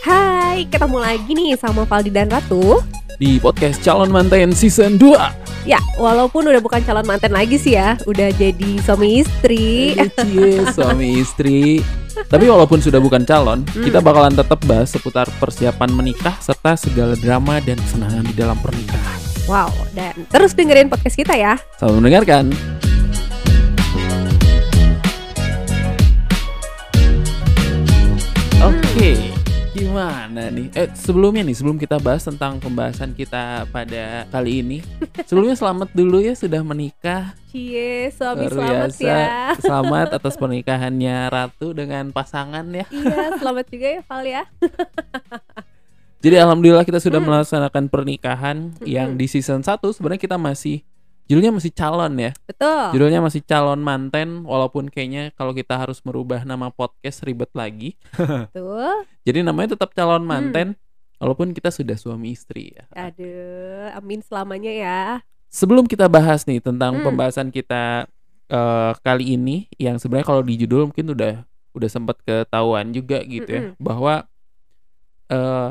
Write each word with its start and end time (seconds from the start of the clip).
Hai, 0.00 0.64
ketemu 0.72 0.96
lagi 0.96 1.28
nih 1.36 1.60
sama 1.60 1.84
Valdi 1.84 2.08
dan 2.08 2.32
Ratu. 2.32 2.80
Di 3.20 3.36
podcast 3.36 3.84
Calon 3.84 4.08
Manten 4.08 4.56
Season 4.56 4.96
2 4.96 5.68
Ya, 5.68 5.76
walaupun 6.00 6.48
udah 6.48 6.64
bukan 6.64 6.80
calon 6.88 7.04
manten 7.04 7.36
lagi 7.36 7.60
sih 7.60 7.76
ya 7.76 8.00
Udah 8.08 8.32
jadi 8.32 8.80
suami 8.80 9.20
istri. 9.20 9.92
Cie, 9.92 10.64
suami 10.76 11.20
istri. 11.20 11.84
Tapi 12.32 12.48
walaupun 12.48 12.80
sudah 12.80 12.96
bukan 12.96 13.28
calon 13.28 13.60
Hmm. 13.68 13.84
Kita 13.84 14.00
bakalan 14.00 14.32
tetap 14.32 14.64
bahas 14.64 14.88
seputar 14.88 15.28
persiapan 15.36 15.92
menikah 15.92 16.32
Serta 16.40 16.80
segala 16.80 17.12
drama 17.12 17.60
dan 17.60 17.76
kesenangan 17.76 18.24
di 18.24 18.32
dalam 18.32 18.56
pernikahan. 18.64 19.20
Wow, 19.44 19.68
dan 19.92 20.16
terus 20.32 20.56
dengerin 20.56 20.88
podcast 20.88 21.20
kita 21.20 21.36
ya. 21.36 21.60
Selamat 21.76 22.00
mendengarkan 22.00 22.56
Oke, 28.94 29.34
gimana 29.74 30.46
nih? 30.48 30.70
Eh, 30.72 30.86
sebelumnya 30.94 31.42
nih, 31.42 31.50
sebelum 31.52 31.74
kita 31.74 31.98
bahas 31.98 32.22
tentang 32.22 32.62
pembahasan 32.62 33.10
kita 33.10 33.66
pada 33.68 34.22
kali 34.30 34.62
ini, 34.62 34.78
sebelumnya 35.28 35.58
selamat 35.58 35.90
dulu 35.90 36.22
ya 36.22 36.30
sudah 36.32 36.62
menikah. 36.62 37.34
Cie, 37.50 38.10
suami 38.10 38.46
Luar 38.46 38.54
selamat 38.54 38.90
biasa. 38.92 39.02
ya 39.02 39.26
Selamat 39.58 40.08
atas 40.12 40.34
pernikahannya 40.40 41.16
Ratu 41.26 41.70
dengan 41.70 42.10
pasangan 42.10 42.66
ya. 42.68 42.86
Iya, 42.88 43.34
selamat 43.36 43.66
juga 43.68 43.86
ya 43.88 44.00
Val 44.04 44.22
ya 44.24 44.42
Jadi 46.24 46.34
alhamdulillah 46.36 46.82
kita 46.82 46.98
sudah 46.98 47.18
Hmm. 47.18 47.28
melaksanakan 47.28 47.84
pernikahan 47.86 48.56
yang 48.82 49.14
di 49.14 49.26
season 49.26 49.60
1 49.60 49.70
sebenarnya 49.92 50.22
kita 50.24 50.34
masih 50.34 50.80
judulnya 51.24 51.52
masih 51.52 51.72
calon 51.72 52.12
ya. 52.16 52.32
Betul 52.44 52.82
Judulnya 52.92 53.20
masih 53.20 53.40
calon 53.40 53.80
manten 53.80 54.44
walaupun 54.44 54.88
kayaknya 54.88 55.32
kalau 55.32 55.50
kita 55.50 55.74
harus 55.74 56.00
merubah 56.02 56.42
nama 56.42 56.68
podcast 56.68 57.22
ribet 57.22 57.48
lagi. 57.52 57.96
Betul 58.52 59.08
Jadi 59.22 59.38
namanya 59.40 59.74
tetap 59.76 59.92
calon 59.92 60.22
Hmm. 60.22 60.30
manten 60.30 60.68
walaupun 61.16 61.50
kita 61.50 61.68
sudah 61.68 61.96
suami 61.96 62.32
istri 62.32 62.74
ya. 62.74 62.84
Aduh, 62.92 63.88
amin 63.94 64.20
selamanya 64.20 64.72
ya 64.72 65.00
Sebelum 65.48 65.86
kita 65.86 66.06
bahas 66.06 66.44
nih 66.44 66.58
tentang 66.58 66.98
Hmm. 66.98 67.04
pembahasan 67.06 67.48
kita 67.48 68.04
eh, 68.44 68.92
kali 69.00 69.34
ini 69.34 69.72
yang 69.80 69.96
sebenarnya 69.96 70.28
kalau 70.28 70.42
di 70.42 70.60
judul 70.60 70.92
mungkin 70.92 71.08
udah 71.10 71.48
udah 71.72 71.88
sempat 71.88 72.20
ketahuan 72.22 72.92
juga 72.92 73.24
gitu 73.24 73.48
ya 73.48 73.62
Mm-mm. 73.72 73.80
bahwa 73.80 74.28
eh 75.26 75.70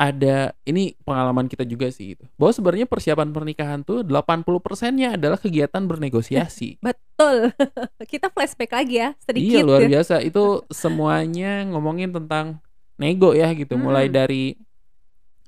ada 0.00 0.56
ini 0.64 0.96
pengalaman 1.04 1.44
kita 1.44 1.68
juga 1.68 1.92
sih 1.92 2.16
gitu. 2.16 2.24
Bahwa 2.40 2.56
sebenarnya 2.56 2.88
persiapan 2.88 3.36
pernikahan 3.36 3.84
tuh 3.84 4.00
80%-nya 4.00 5.20
adalah 5.20 5.36
kegiatan 5.36 5.84
bernegosiasi. 5.84 6.80
Betul 6.88 7.52
Kita 8.12 8.32
flashback 8.32 8.72
lagi 8.72 8.96
ya 8.96 9.12
Sedikit 9.20 9.60
iya 9.60 9.60
luar 9.60 9.84
ya. 9.84 10.00
biasa. 10.00 10.24
Itu 10.24 10.64
semuanya 10.72 11.68
ngomongin 11.68 12.16
tentang 12.16 12.64
nego 12.96 13.36
ya 13.36 13.52
gitu. 13.52 13.76
Mulai 13.76 14.08
Hmm. 14.08 14.16
dari 14.16 14.56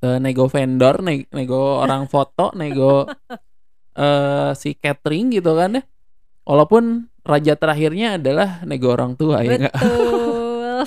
eh, 0.05 0.19
nego 0.21 0.45
vendor, 0.53 1.01
ne- 1.01 1.31
nego 1.33 1.81
orang 1.81 2.05
foto, 2.05 2.53
nego 2.61 3.09
eh 3.97 4.53
si 4.53 4.77
catering 4.77 5.33
gitu 5.33 5.57
kan 5.57 5.81
ya. 5.81 5.83
Walaupun 6.45 7.09
raja 7.25 7.57
terakhirnya 7.57 8.21
adalah 8.21 8.61
nego 8.69 8.93
orang 8.93 9.17
tua 9.17 9.41
ya? 9.41 9.73
Betul 9.73 10.85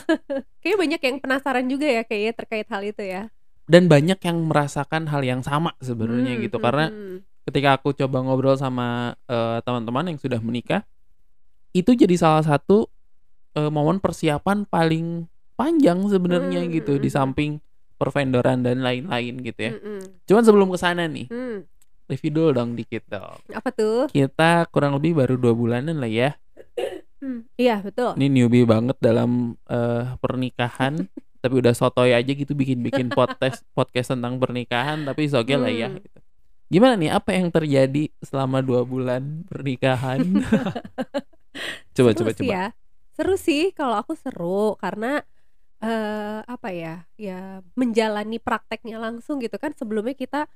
Kayaknya 0.60 0.78
banyak 0.78 1.02
yang 1.08 1.18
penasaran 1.24 1.66
juga 1.72 1.88
ya 1.88 2.04
Kayaknya 2.04 2.34
terkait 2.36 2.68
hal 2.68 2.84
itu 2.84 3.00
ya 3.02 3.32
Dan 3.66 3.90
banyak 3.90 4.22
yang 4.22 4.46
merasakan 4.46 5.10
hal 5.10 5.26
yang 5.26 5.42
sama 5.42 5.74
sebenarnya 5.82 6.38
Hmm, 6.38 6.44
gitu. 6.46 6.58
hmm, 6.62 6.66
Karena 6.66 6.86
hmm. 6.94 7.18
ketika 7.50 7.70
aku 7.78 7.98
coba 7.98 8.22
ngobrol 8.22 8.58
sama 8.58 9.18
eh, 9.26 9.58
teman-teman 9.66 10.14
yang 10.14 10.20
sudah 10.22 10.38
menikah, 10.38 10.86
itu 11.74 11.92
jadi 11.92 12.14
salah 12.16 12.46
satu 12.46 12.86
eh, 13.58 13.72
momen 13.74 13.98
persiapan 13.98 14.70
paling 14.70 15.26
panjang 15.56 15.98
sebenarnya 16.06 16.62
Hmm, 16.68 16.72
gitu 16.72 16.94
hmm, 16.96 17.02
di 17.02 17.10
hmm. 17.10 17.18
samping 17.18 17.52
pervendoran 17.96 18.60
dan 18.62 18.84
lain-lain 18.84 19.40
gitu 19.42 19.60
ya. 19.60 19.72
Hmm, 19.74 19.82
hmm. 19.82 20.02
Cuman 20.28 20.44
sebelum 20.44 20.68
ke 20.70 20.78
sana 20.78 21.08
nih, 21.08 21.26
Hmm, 21.32 21.64
review 22.06 22.32
dulu 22.32 22.50
dong 22.54 22.76
dikit 22.78 23.02
dong. 23.10 23.40
Apa 23.50 23.72
tuh? 23.74 24.12
Kita 24.12 24.68
kurang 24.70 25.00
lebih 25.00 25.16
baru 25.18 25.40
dua 25.40 25.56
bulanan 25.56 25.98
lah 25.98 26.12
ya. 26.12 26.36
Hmm, 27.24 27.48
Iya 27.56 27.80
betul 27.82 28.20
Ini 28.20 28.28
newbie 28.28 28.68
banget 28.68 29.00
dalam 29.02 29.56
eh, 29.66 30.06
pernikahan. 30.22 31.02
tapi 31.46 31.56
udah 31.56 31.72
sotoy 31.72 32.12
aja 32.12 32.28
gitu 32.28 32.52
bikin-bikin 32.52 33.08
podcast 33.10 33.62
podcast 33.78 34.12
tentang 34.12 34.36
pernikahan 34.36 35.06
tapi 35.06 35.30
oke 35.30 35.54
lah 35.54 35.70
ya 35.70 35.88
Hmm. 35.88 36.00
gitu. 36.00 36.20
Gimana 36.66 36.98
nih 36.98 37.12
apa 37.12 37.30
yang 37.32 37.48
terjadi 37.48 38.10
selama 38.20 38.58
dua 38.60 38.82
bulan 38.82 39.46
pernikahan? 39.46 40.26
coba 41.96 42.10
seru 42.12 42.20
coba 42.20 42.32
sih 42.32 42.42
coba. 42.42 42.52
ya 42.52 42.64
seru 43.14 43.36
sih 43.38 43.64
kalau 43.72 43.96
aku 43.96 44.14
seru 44.14 44.76
karena 44.76 45.24
eh 45.78 46.40
apa 46.44 46.70
ya 46.70 46.96
ya 47.16 47.40
menjalani 47.74 48.38
prakteknya 48.38 48.98
langsung 48.98 49.38
gitu 49.38 49.56
kan 49.56 49.72
sebelumnya 49.72 50.12
kita 50.14 50.48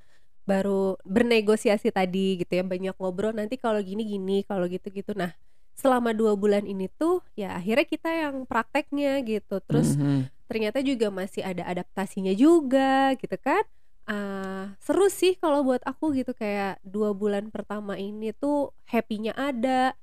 baru 0.42 0.98
bernegosiasi 1.04 1.88
tadi 1.88 2.36
gitu 2.36 2.52
ya 2.52 2.64
banyak 2.64 2.96
ngobrol 2.96 3.30
nanti 3.30 3.54
kalau 3.54 3.78
gini 3.78 4.02
gini 4.02 4.42
kalau 4.42 4.66
gitu 4.66 4.90
gitu 4.90 5.14
nah 5.14 5.30
selama 5.72 6.10
dua 6.10 6.34
bulan 6.34 6.66
ini 6.66 6.90
tuh 6.90 7.24
ya 7.32 7.54
akhirnya 7.54 7.86
kita 7.86 8.10
yang 8.10 8.44
prakteknya 8.44 9.22
gitu 9.22 9.62
terus 9.62 9.94
Mhm. 9.94 10.28
Ternyata 10.50 10.82
juga 10.82 11.14
masih 11.14 11.46
ada 11.46 11.62
adaptasinya 11.62 12.34
juga 12.34 13.14
gitu 13.14 13.38
kan 13.38 13.62
Ah, 14.10 14.74
seru 14.82 15.06
sih 15.06 15.38
kalau 15.38 15.62
buat 15.62 15.86
aku 15.86 16.10
gitu 16.18 16.34
kayak 16.34 16.82
dua 16.82 17.14
bulan 17.14 17.46
pertama 17.54 17.94
ini 17.94 18.34
tuh 18.34 18.74
happy-nya 18.90 19.30
ada 19.38 19.94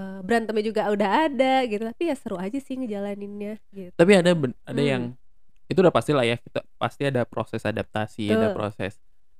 eh, 0.00 0.20
berantemnya 0.24 0.64
juga 0.64 0.82
udah 0.88 1.28
ada 1.28 1.68
gitu 1.68 1.84
tapi 1.84 2.08
ya 2.08 2.16
seru 2.16 2.40
aja 2.40 2.56
sih 2.56 2.80
ngejalaninnya 2.80 3.60
gitu 3.76 3.92
Tapi 3.92 4.12
ada 4.16 4.32
ada 4.64 4.80
Hmm. 4.80 4.80
yang 4.80 5.02
itu 5.68 5.76
udah 5.76 5.92
pasti 5.92 6.16
lah 6.16 6.24
ya 6.24 6.40
kita 6.40 6.64
pasti 6.80 7.04
ada 7.04 7.28
proses 7.28 7.60
adaptasi, 7.62 8.32
ada 8.32 8.48
Betul. 8.48 8.56
proses 8.56 8.92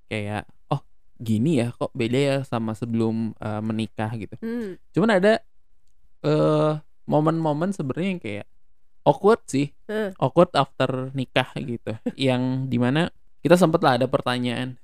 kayak 0.07 0.45
oh 0.69 0.85
gini 1.17 1.65
ya 1.65 1.73
kok 1.73 1.89
beda 1.97 2.19
ya 2.21 2.37
sama 2.45 2.77
sebelum 2.77 3.33
eh, 3.41 3.63
menikah 3.65 4.13
gitu. 4.21 4.37
Hmm, 4.37 4.77
Cuman 4.93 5.11
ada 5.17 5.41
eh 6.21 6.73
momen-momen 7.09 7.73
sebenarnya 7.73 8.11
yang 8.15 8.23
kayak 8.23 8.47
awkward 9.03 9.41
sih, 9.45 9.73
Hmm. 9.85 10.13
awkward 10.17 10.51
after 10.53 11.11
nikah 11.13 11.51
gitu, 11.57 11.93
yang 12.29 12.67
di 12.67 12.77
mana 12.77 13.09
kita 13.41 13.55
sempet 13.55 13.81
lah 13.81 13.97
ada 13.97 14.07
pertanyaan, 14.07 14.77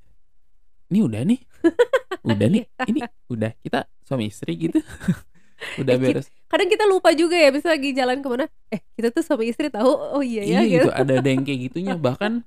ini 0.89 0.99
udah 1.01 1.23
nih, 1.23 1.41
udah 2.31 2.47
nih, 2.49 2.65
ini 2.87 3.01
udah 3.27 3.53
kita 3.61 3.85
suami 4.03 4.29
istri 4.29 4.57
gitu, 4.57 4.79
udah 5.81 5.93
Eh, 5.95 6.01
beres. 6.01 6.27
kadang 6.47 6.69
kita 6.69 6.85
lupa 6.85 7.11
juga 7.11 7.35
ya 7.35 7.49
bisa 7.49 7.69
lagi 7.69 7.91
jalan 7.91 8.21
ke 8.21 8.29
mana 8.29 8.45
eh 8.69 8.81
kita 8.95 9.09
tuh 9.11 9.21
sama 9.21 9.43
istri 9.43 9.67
tahu 9.67 9.89
oh 9.89 10.23
iya 10.23 10.43
ya 10.43 10.49
Iya 10.49 10.61
gitu 10.63 10.73
gitu, 10.79 10.89
ada 10.93 11.13
ada 11.17 11.29
yang 11.29 11.43
kayak 11.43 11.61
gitunya 11.71 11.95
bahkan 11.97 12.45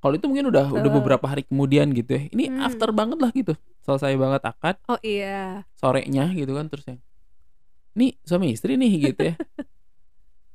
kalau 0.00 0.16
itu 0.16 0.24
mungkin 0.24 0.48
udah 0.48 0.72
udah 0.72 0.90
beberapa 0.90 1.28
hari 1.28 1.44
kemudian 1.44 1.92
gitu 1.92 2.16
ya. 2.16 2.22
Ini 2.32 2.44
Hmm. 2.48 2.64
after 2.64 2.88
banget 2.90 3.20
lah 3.20 3.28
gitu. 3.30 3.52
Selesai 3.84 4.16
banget 4.16 4.40
akad 4.42 4.76
oh 4.88 4.96
iya 5.00 5.64
sorenya 5.76 6.32
gitu 6.32 6.56
kan 6.56 6.66
terus 6.68 6.84
yang 6.88 7.00
nih 7.92 8.16
suami 8.24 8.50
istri 8.50 8.74
nih 8.74 9.12
gitu 9.12 9.22
ya. 9.30 9.34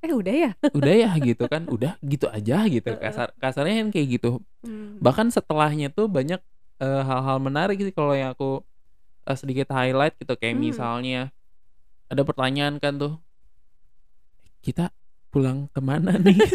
Eh 0.05 0.13
udah 0.13 0.35
ya 0.35 0.51
Udah 0.77 0.93
ya 0.93 1.09
gitu 1.17 1.49
kan. 1.49 1.65
Udah 1.65 1.97
gitu 2.05 2.29
aja 2.29 2.69
gitu. 2.69 2.89
Kasar 3.01 3.33
kasarnya 3.41 3.81
kan 3.81 3.89
kayak 3.89 4.07
gitu. 4.21 4.39
Hmm. 4.61 5.01
Bahkan 5.01 5.33
setelahnya 5.33 5.89
tuh 5.89 6.05
banyak 6.05 6.39
eh, 6.79 7.01
hal-hal 7.03 7.37
menarik 7.41 7.81
sih 7.81 7.89
kalau 7.91 8.13
yang 8.13 8.31
aku 8.37 8.61
eh, 9.25 9.37
sedikit 9.37 9.73
highlight 9.73 10.13
gitu 10.21 10.37
kayak 10.37 10.55
Hmm. 10.55 10.63
misalnya 10.69 11.21
ada 12.05 12.21
pertanyaan 12.21 12.77
kan 12.77 13.01
tuh 13.01 13.17
kita 14.61 14.93
pulang 15.33 15.65
ke 15.73 15.81
mana 15.81 16.15
nih 16.21 16.37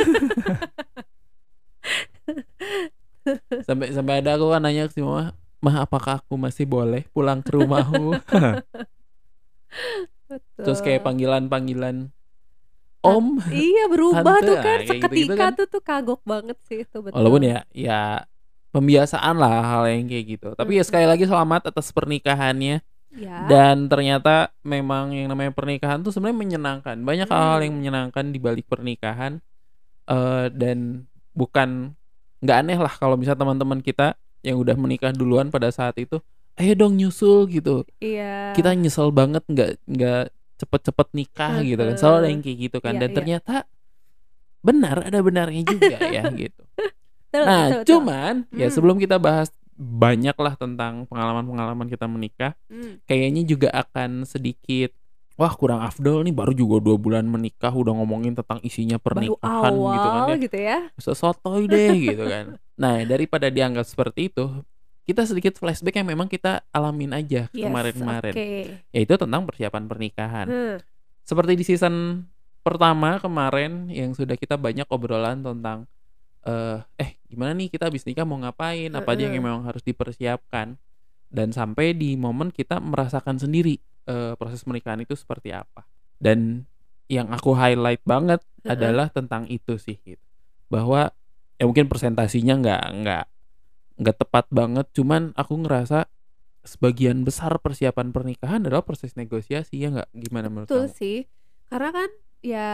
sampai 3.66 3.92
sampai 3.92 4.14
ada 4.22 4.38
aku 4.38 4.46
kan 4.50 4.62
nanya 4.64 4.88
ke 4.88 4.94
si 4.96 5.00
mama 5.04 5.34
mah 5.60 5.84
apakah 5.84 6.22
aku 6.24 6.40
masih 6.40 6.64
boleh 6.64 7.04
pulang 7.12 7.44
ke 7.44 7.52
rumahmu 7.52 8.16
Betul. 10.30 10.62
terus 10.64 10.80
kayak 10.80 11.04
panggilan 11.04 11.50
panggilan 11.52 12.08
om. 13.00 13.40
Iya 13.48 13.84
berubah 13.88 14.41
Tante, 14.41 14.48
tuh 14.48 14.56
ah, 14.56 14.62
kan 14.62 14.78
kayak 14.78 14.80
gitu-gitu 14.84 15.32
seketika 15.32 15.44
kan. 15.48 15.58
tuh 15.58 15.66
tuh 15.66 15.82
kagok 15.82 16.22
banget 16.24 16.58
sih 16.64 16.84
itu 16.84 16.98
betul. 17.00 17.16
Walaupun 17.16 17.42
ya 17.44 17.58
ya 17.72 18.00
pembiasaan 18.70 19.34
lah 19.34 19.52
hal 19.64 19.82
yang 19.91 20.06
kayak 20.06 20.24
gitu. 20.38 20.48
Tapi 20.54 20.70
ya 20.76 20.82
Mm-mm. 20.82 20.88
sekali 20.88 21.06
lagi 21.08 21.24
selamat 21.26 21.72
atas 21.72 21.91
pernikahannya. 21.91 22.84
Ya. 23.10 23.36
Dan 23.50 23.91
ternyata 23.91 24.54
memang 24.62 25.10
yang 25.10 25.26
namanya 25.26 25.50
pernikahan 25.50 25.98
tuh 25.98 26.14
sebenarnya 26.14 26.38
menyenangkan. 26.38 26.97
Banyak 27.02 27.26
hal-hal 27.26 27.58
Hmm. 27.58 27.66
yang 27.66 27.74
menyenangkan 27.82 28.24
di 28.30 28.38
balik 28.38 28.70
pernikahan. 28.70 29.42
Eh 30.06 30.46
dan 30.54 31.06
bukan 31.34 31.94
nggak 32.41 32.56
aneh 32.56 32.78
lah 32.78 32.94
kalau 32.94 33.18
misalnya 33.18 33.42
teman-teman 33.42 33.82
kita 33.82 34.14
yang 34.41 34.56
udah 34.56 34.72
menikah 34.78 35.12
duluan 35.12 35.53
pada 35.53 35.68
saat 35.68 35.98
itu 36.00 36.22
ayo 36.56 36.72
dong 36.76 36.96
nyusul 36.96 37.50
gitu. 37.50 37.82
Iya. 37.98 38.53
Kita 38.54 38.72
nyesel 38.76 39.10
banget 39.10 39.42
nggak 39.48 39.70
nggak 39.88 40.24
cepet-cepet 40.60 41.09
nikah 41.12 41.54
gitu 41.62 41.80
kan 41.80 41.97
selalu 41.97 42.16
ada 42.18 42.28
yang 42.28 42.42
kayak 42.42 42.59
gitu 42.60 42.78
kan 42.78 42.92
Iya, 42.92 43.01
dan 43.01 43.09
iya. 43.09 43.16
ternyata 43.16 43.54
benar 44.60 44.97
ada 45.03 45.18
benarnya 45.18 45.62
juga 45.65 45.97
ya 46.16 46.22
gitu 46.28 46.62
Betul, 47.30 47.45
nah 47.47 47.65
betul, 47.65 47.78
betul. 47.78 47.89
cuman 47.89 48.34
ya 48.51 48.66
Hmm. 48.66 48.74
sebelum 48.74 48.97
kita 48.97 49.16
bahas 49.16 49.48
banyak 49.74 50.36
lah 50.36 50.54
tentang 50.54 51.07
pengalaman-pengalaman 51.07 51.89
kita 51.89 52.04
menikah 52.04 52.53
Hmm, 52.68 53.01
kayaknya 53.04 53.42
juga 53.42 53.68
akan 53.72 54.22
sedikit 54.24 54.92
wah 55.34 55.48
kurang 55.51 55.80
afdol 55.80 56.21
nih 56.21 56.36
baru 56.36 56.53
juga 56.53 56.77
dua 56.78 56.97
bulan 56.97 57.24
menikah 57.24 57.72
udah 57.72 57.97
ngomongin 57.97 58.36
tentang 58.36 58.60
isinya 58.60 59.01
Baru 59.01 59.33
pernikahan 59.33 59.72
awal 59.72 59.89
gitu 59.91 60.09
kan 60.10 60.22
ya 60.27 60.36
gitu 60.39 60.59
ya. 60.60 60.78
sesotoy 60.95 61.65
deh 61.65 61.89
gitu 61.97 62.24
kan 62.27 62.45
nah 62.83 63.01
daripada 63.03 63.48
dianggap 63.48 63.84
seperti 63.84 64.28
itu 64.28 64.45
kita 65.10 65.27
sedikit 65.27 65.59
flashback 65.59 65.98
yang 65.98 66.07
memang 66.07 66.30
kita 66.30 66.62
alamin 66.71 67.10
aja 67.10 67.51
Yes, 67.51 67.66
kemarin-kemarin 67.66 68.33
oke. 68.33 68.48
yaitu 68.91 69.15
tentang 69.16 69.42
persiapan 69.42 69.84
pernikahan 69.84 70.47
Hmm, 70.47 70.77
seperti 71.21 71.53
di 71.54 71.65
season 71.66 72.24
pertama 72.60 73.18
kemarin 73.18 73.91
yang 73.91 74.15
sudah 74.15 74.36
kita 74.36 74.54
banyak 74.54 74.86
obrolan 74.86 75.42
tentang 75.42 75.91
eh 76.41 76.78
eh 76.97 77.10
gimana 77.27 77.53
nih 77.53 77.68
kita 77.68 77.91
habis 77.91 78.07
nikah 78.07 78.24
mau 78.24 78.39
ngapain 78.39 78.89
apa 78.91 79.10
aja 79.10 79.27
yang 79.27 79.34
Heeh. 79.34 79.45
memang 79.45 79.60
harus 79.62 79.83
dipersiapkan 79.83 80.78
dan 81.28 81.48
sampai 81.51 81.92
di 81.92 82.16
momen 82.16 82.48
kita 82.48 82.80
merasakan 82.80 83.36
sendiri 83.36 83.77
eh, 84.06 84.33
proses 84.34 84.63
pernikahan 84.63 85.01
itu 85.01 85.13
seperti 85.13 85.53
apa 85.53 85.84
dan 86.16 86.65
yang 87.06 87.28
aku 87.28 87.53
highlight 87.53 88.01
banget 88.04 88.41
Heeh. 88.63 88.72
adalah 88.72 89.10
tentang 89.10 89.45
itu 89.47 89.77
sih 89.77 89.98
gitu. 90.01 90.22
bahwa 90.68 91.13
ya 91.56 91.65
mungkin 91.65 91.91
presentasinya 91.91 92.54
nggak 92.56 92.83
nggak 93.04 93.24
nggak 94.00 94.16
tepat 94.16 94.48
banget 94.48 94.88
cuman 94.97 95.36
aku 95.36 95.60
ngerasa 95.60 96.08
sebagian 96.64 97.24
besar 97.24 97.52
persiapan 97.60 98.12
pernikahan 98.12 98.64
adalah 98.64 98.84
proses 98.84 99.16
negosiasi 99.16 99.80
ya 99.80 99.88
nggak 99.92 100.10
gimana 100.12 100.48
menurut 100.52 100.68
Betul 100.68 100.84
kamu? 100.88 100.97
sih. 100.97 101.18
Karena 101.68 101.91
kan 101.94 102.10
ya 102.44 102.68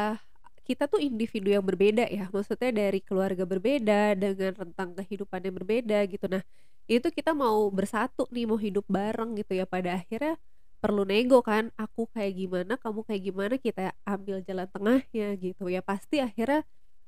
kita 0.67 0.90
tuh 0.90 0.99
individu 0.99 1.55
yang 1.55 1.62
berbeda 1.62 2.11
ya. 2.11 2.26
Maksudnya 2.34 2.75
dari 2.75 2.99
keluarga 2.99 3.46
berbeda 3.46 4.19
dengan 4.19 4.52
rentang 4.58 4.99
kehidupan 4.99 5.40
yang 5.46 5.55
berbeda 5.55 5.99
gitu. 6.11 6.26
Nah, 6.26 6.43
itu 6.90 7.06
kita 7.14 7.31
mau 7.34 7.70
bersatu 7.70 8.26
nih, 8.34 8.46
mau 8.50 8.58
hidup 8.58 8.82
bareng 8.90 9.38
gitu 9.38 9.55
ya. 9.55 9.67
Pada 9.67 10.02
akhirnya 10.02 10.34
perlu 10.82 11.06
nego 11.06 11.38
kan. 11.46 11.70
Aku 11.79 12.11
kayak 12.11 12.34
gimana, 12.34 12.75
kamu 12.82 13.00
kayak 13.06 13.22
gimana, 13.22 13.55
kita 13.62 13.94
ambil 14.02 14.43
jalan 14.43 14.67
tengahnya 14.67 15.26
gitu. 15.38 15.70
Ya 15.70 15.82
pasti 15.87 16.19
akhirnya 16.19 16.67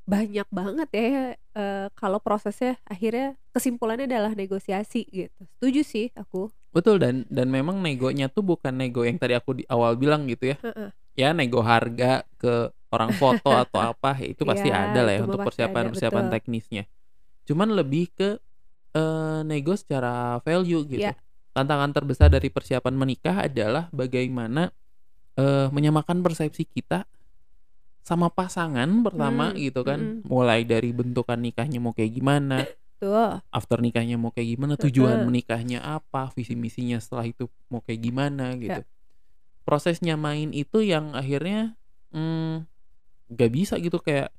banyak 0.08 0.48
banget 0.48 0.88
ya 0.96 1.36
eh, 1.36 1.86
kalau 1.92 2.16
prosesnya 2.16 2.80
akhirnya 2.88 3.36
kesimpulannya 3.52 4.08
adalah 4.08 4.32
negosiasi 4.32 5.04
gitu. 5.04 5.44
Setuju 5.60 5.80
sih 5.84 6.06
aku. 6.16 6.48
Betul 6.72 6.96
dan 6.96 7.28
dan 7.28 7.52
memang 7.52 7.84
negonya 7.84 8.32
tuh 8.32 8.40
bukan 8.40 8.72
nego 8.72 9.04
yang 9.04 9.20
tadi 9.20 9.36
aku 9.36 9.60
di 9.60 9.64
awal 9.68 10.00
bilang 10.00 10.24
gitu 10.24 10.56
ya. 10.56 10.56
Heeh. 10.64 10.88
Ya 11.12 11.36
nego 11.36 11.60
harga 11.60 12.24
ke 12.40 12.72
orang 12.88 13.12
foto 13.20 13.52
atau 13.68 13.84
apa 13.84 14.16
ya 14.16 14.32
itu 14.32 14.48
pasti 14.48 14.72
Iya, 14.72 14.88
ada 14.88 15.00
lah 15.04 15.12
ya 15.12 15.20
untuk 15.28 15.44
persiapan-persiapan 15.44 16.24
betul. 16.24 16.34
teknisnya. 16.40 16.84
Cuman 17.44 17.68
lebih 17.76 18.08
ke 18.16 18.40
eh, 18.96 19.40
nego 19.44 19.76
secara 19.76 20.40
value 20.40 20.88
gitu. 20.88 21.04
Iya. 21.04 21.20
Tantangan 21.52 21.92
terbesar 21.92 22.32
dari 22.32 22.48
persiapan 22.48 22.96
menikah 22.96 23.44
adalah 23.44 23.92
bagaimana 23.92 24.72
eh, 25.36 25.68
menyamakan 25.68 26.24
persepsi 26.24 26.64
kita 26.64 27.04
sama 28.08 28.32
pasangan 28.32 28.88
pertama 29.04 29.52
Hmm, 29.52 29.60
gitu 29.60 29.84
kan. 29.84 30.00
mm-mm. 30.00 30.24
Mulai 30.24 30.64
dari 30.64 30.96
bentukan 30.96 31.36
nikahnya 31.36 31.76
mau 31.76 31.92
kayak 31.92 32.12
gimana, 32.16 32.64
Tuh. 32.96 33.44
after 33.52 33.84
nikahnya 33.84 34.16
mau 34.16 34.32
kayak 34.32 34.56
gimana, 34.56 34.80
tujuan 34.80 35.28
menikahnya 35.28 35.84
apa, 35.84 36.32
visi 36.32 36.56
misinya 36.56 36.96
setelah 36.96 37.28
itu 37.28 37.52
mau 37.68 37.84
kayak 37.84 38.00
gimana 38.00 38.56
gitu. 38.56 38.80
Ya. 38.80 38.88
Prosesnya 39.68 40.16
main 40.16 40.56
itu 40.56 40.80
yang 40.80 41.12
akhirnya 41.12 41.76
mm, 42.16 42.64
gak 43.36 43.50
bisa 43.52 43.76
gitu 43.76 44.00
kayak 44.00 44.32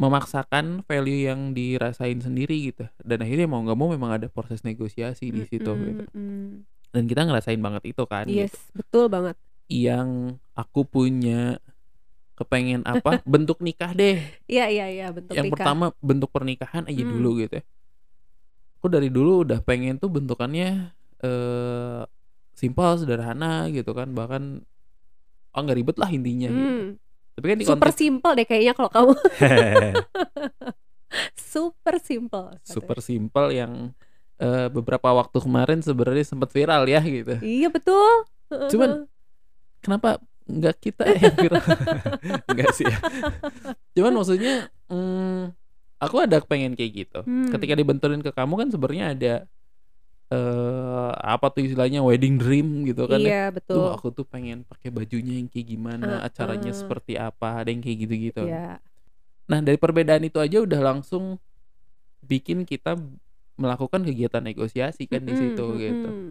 memaksakan 0.00 0.80
value 0.88 1.28
yang 1.28 1.52
dirasain 1.52 2.20
sendiri 2.20 2.72
gitu. 2.72 2.88
Dan 3.00 3.20
akhirnya 3.20 3.48
mau 3.48 3.60
nggak 3.60 3.76
mau 3.76 3.88
memang 3.92 4.16
ada 4.16 4.28
proses 4.32 4.64
negosiasi 4.64 5.28
di 5.32 5.44
situ 5.44 5.72
gitu. 5.76 6.04
Mm-mm. 6.08 6.64
Dan 6.90 7.04
kita 7.04 7.28
ngerasain 7.28 7.60
banget 7.60 7.92
itu 7.96 8.04
kan. 8.08 8.24
Yes, 8.28 8.52
gitu. 8.52 8.80
betul 8.80 9.04
banget. 9.12 9.36
Yang 9.68 10.40
aku 10.56 10.88
punya 10.88 11.60
kepengen 12.40 12.80
apa 12.82 13.20
bentuk 13.22 13.60
nikah 13.60 13.92
deh 13.92 14.16
Iya 14.48 14.64
iya 14.66 14.86
iya 14.88 15.06
bentuk 15.12 15.36
yang 15.36 15.46
nikah. 15.46 15.60
pertama 15.60 15.84
bentuk 16.00 16.32
pernikahan 16.32 16.88
aja 16.88 17.02
Hmm. 17.02 17.12
dulu 17.12 17.30
gitu 17.38 17.60
ya. 17.60 17.64
Aku 18.76 18.88
dari 18.88 19.12
dulu 19.12 19.44
udah 19.44 19.60
pengen 19.60 19.96
tuh 19.96 20.08
bentukannya 20.08 20.88
eh 21.20 22.02
simpel 22.50 22.96
sederhana 22.96 23.68
gitu 23.68 23.92
kan 23.92 24.08
bahkan 24.10 24.64
oh 25.50 25.60
nggak 25.60 25.76
ribet 25.76 25.96
lah 25.96 26.08
intinya 26.08 26.48
gitu. 26.48 26.64
Hmm, 26.64 26.86
Tapi 27.32 27.44
kan 27.46 27.56
di 27.56 27.64
super 27.64 27.76
konteks 27.86 27.98
simple 27.98 28.32
deh 28.32 28.46
kayaknya 28.46 28.72
kalau 28.72 28.88
kamu 28.88 29.12
super 31.52 31.96
simple. 31.98 32.44
katanya. 32.54 32.70
super 32.70 32.98
simpel 33.00 33.46
yang 33.50 33.72
eh, 34.36 34.68
beberapa 34.68 35.10
waktu 35.10 35.38
kemarin 35.38 35.80
sebenarnya 35.80 36.24
sempat 36.26 36.48
viral 36.48 36.86
ya 36.86 37.00
gitu. 37.02 37.36
Iya 37.38 37.68
betul. 37.68 38.24
Cuman 38.48 39.06
kenapa 39.80 40.20
nggak 40.58 40.76
kita 40.82 41.02
yang 41.22 41.34
viral? 41.38 41.64
Enggak 42.50 42.70
sih 42.74 42.84
ya. 42.88 42.98
Cuman 43.94 44.12
maksudnya 44.18 44.54
mm, 44.90 45.54
aku 46.02 46.16
ada 46.18 46.42
pengen 46.42 46.74
kayak 46.74 46.92
gitu. 47.06 47.20
Hmm. 47.22 47.52
ketika 47.54 47.74
dibenturin 47.78 48.24
ke 48.24 48.32
kamu 48.34 48.66
kan 48.66 48.68
sebenarnya 48.72 49.06
ada 49.14 49.34
eh 50.30 51.10
apa 51.26 51.50
tuh 51.50 51.66
istilahnya 51.66 52.06
wedding 52.06 52.38
dream 52.38 52.86
gitu 52.86 53.10
kan 53.10 53.18
ya. 53.18 53.26
iya 53.26 53.44
Tuh 53.50 53.58
betul. 53.58 53.86
aku 53.90 54.06
tuh 54.14 54.26
pengen 54.26 54.62
pakai 54.62 54.94
bajunya 54.94 55.42
yang 55.42 55.50
kayak 55.50 55.66
gimana, 55.66 56.22
Uh, 56.22 56.26
acaranya 56.26 56.70
uh. 56.70 56.78
seperti 56.78 57.18
apa, 57.18 57.66
ada 57.66 57.68
yang 57.74 57.82
kayak 57.82 57.98
gitu-gitu. 58.06 58.46
Iya. 58.46 58.78
Nah, 59.50 59.58
dari 59.58 59.74
perbedaan 59.74 60.22
itu 60.22 60.38
aja 60.38 60.62
udah 60.62 60.78
langsung 60.78 61.42
bikin 62.22 62.62
kita 62.62 62.94
melakukan 63.58 64.06
kegiatan 64.06 64.40
negosiasi 64.40 65.10
kan 65.10 65.26
di 65.26 65.34
situ 65.34 65.64
Mm-mm, 65.66 65.82
gitu. 65.82 66.08
mm-mm. 66.14 66.30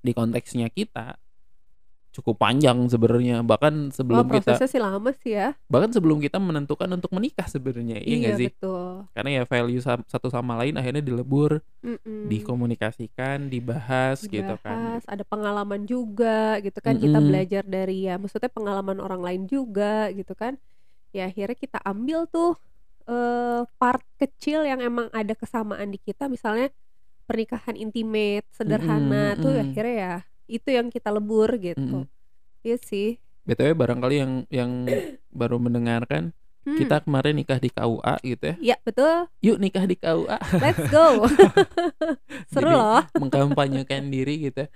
Di 0.00 0.12
konteksnya 0.16 0.72
kita 0.72 1.20
cukup 2.14 2.40
panjang 2.40 2.78
sebenarnya 2.90 3.44
bahkan 3.46 3.88
Wah 3.88 3.94
sebelum 3.94 4.26
kita 4.32 4.52
prosesnya 4.56 4.68
sih 4.68 4.80
lama 4.82 5.10
sih 5.14 5.32
ya. 5.36 5.48
bahkan 5.68 5.90
sebelum 5.92 6.18
kita 6.18 6.40
menentukan 6.40 6.88
untuk 6.90 7.12
menikah 7.14 7.46
sebenarnya 7.46 8.00
iya 8.00 8.16
nggak 8.24 8.36
sih 8.40 8.48
betul. 8.50 9.06
karena 9.14 9.30
ya 9.38 9.42
value 9.44 9.82
sa- 9.84 10.06
satu 10.08 10.28
sama 10.32 10.56
lain 10.60 10.74
akhirnya 10.80 11.04
dilebur 11.04 11.60
Mm-mm. 11.84 12.26
dikomunikasikan 12.26 13.46
dibahas, 13.46 14.24
gitu 14.26 14.54
kan 14.64 14.74
Dibahas, 14.74 15.04
ada 15.06 15.24
pengalaman 15.28 15.82
juga 15.86 16.58
gitu 16.64 16.78
kan 16.82 16.96
kita 16.98 17.18
Mm-mm. 17.20 17.28
belajar 17.30 17.62
dari 17.62 18.08
ya 18.08 18.16
maksudnya 18.18 18.50
pengalaman 18.50 18.98
orang 18.98 19.20
lain 19.22 19.42
juga 19.46 20.08
gitu 20.10 20.32
kan 20.34 20.56
ya 21.14 21.28
akhirnya 21.30 21.56
kita 21.56 21.78
ambil 21.84 22.24
tuh 22.28 22.56
eh, 23.08 23.62
part 23.80 24.02
kecil 24.20 24.64
yang 24.66 24.80
emang 24.82 25.08
ada 25.12 25.32
kesamaan 25.36 25.88
di 25.92 25.98
kita 26.00 26.26
misalnya 26.28 26.68
pernikahan 27.28 27.76
intimate 27.76 28.48
sederhana 28.52 29.36
Mm-mm, 29.36 29.42
tuh 29.44 29.52
mm-mm. 29.54 29.64
akhirnya 29.64 29.94
ya 29.96 30.14
itu 30.48 30.68
yang 30.72 30.88
kita 30.88 31.12
lebur 31.12 31.54
gitu. 31.60 32.08
Mm-mm. 32.08 32.64
iya 32.64 32.76
sih. 32.80 33.20
Btw 33.44 33.72
barangkali 33.72 34.16
yang 34.20 34.32
yang 34.50 34.70
baru 35.30 35.56
mendengarkan 35.56 36.32
Hmm, 36.68 36.76
kita 36.76 37.00
kemarin 37.00 37.32
nikah 37.32 37.56
di 37.56 37.72
KUA 37.72 38.14
gitu 38.20 38.44
ya. 38.44 38.56
Iya 38.60 38.76
betul. 38.84 39.14
Yuk 39.40 39.56
nikah 39.56 39.88
di 39.88 39.96
KUA 39.96 40.36
let's 40.60 40.84
go. 40.92 41.24
Seru 42.52 42.68
Jadi, 42.68 42.76
loh. 42.76 43.00
mengkampanyekan 43.16 44.12
diri 44.12 44.50
gitu 44.50 44.66
ya. 44.66 44.68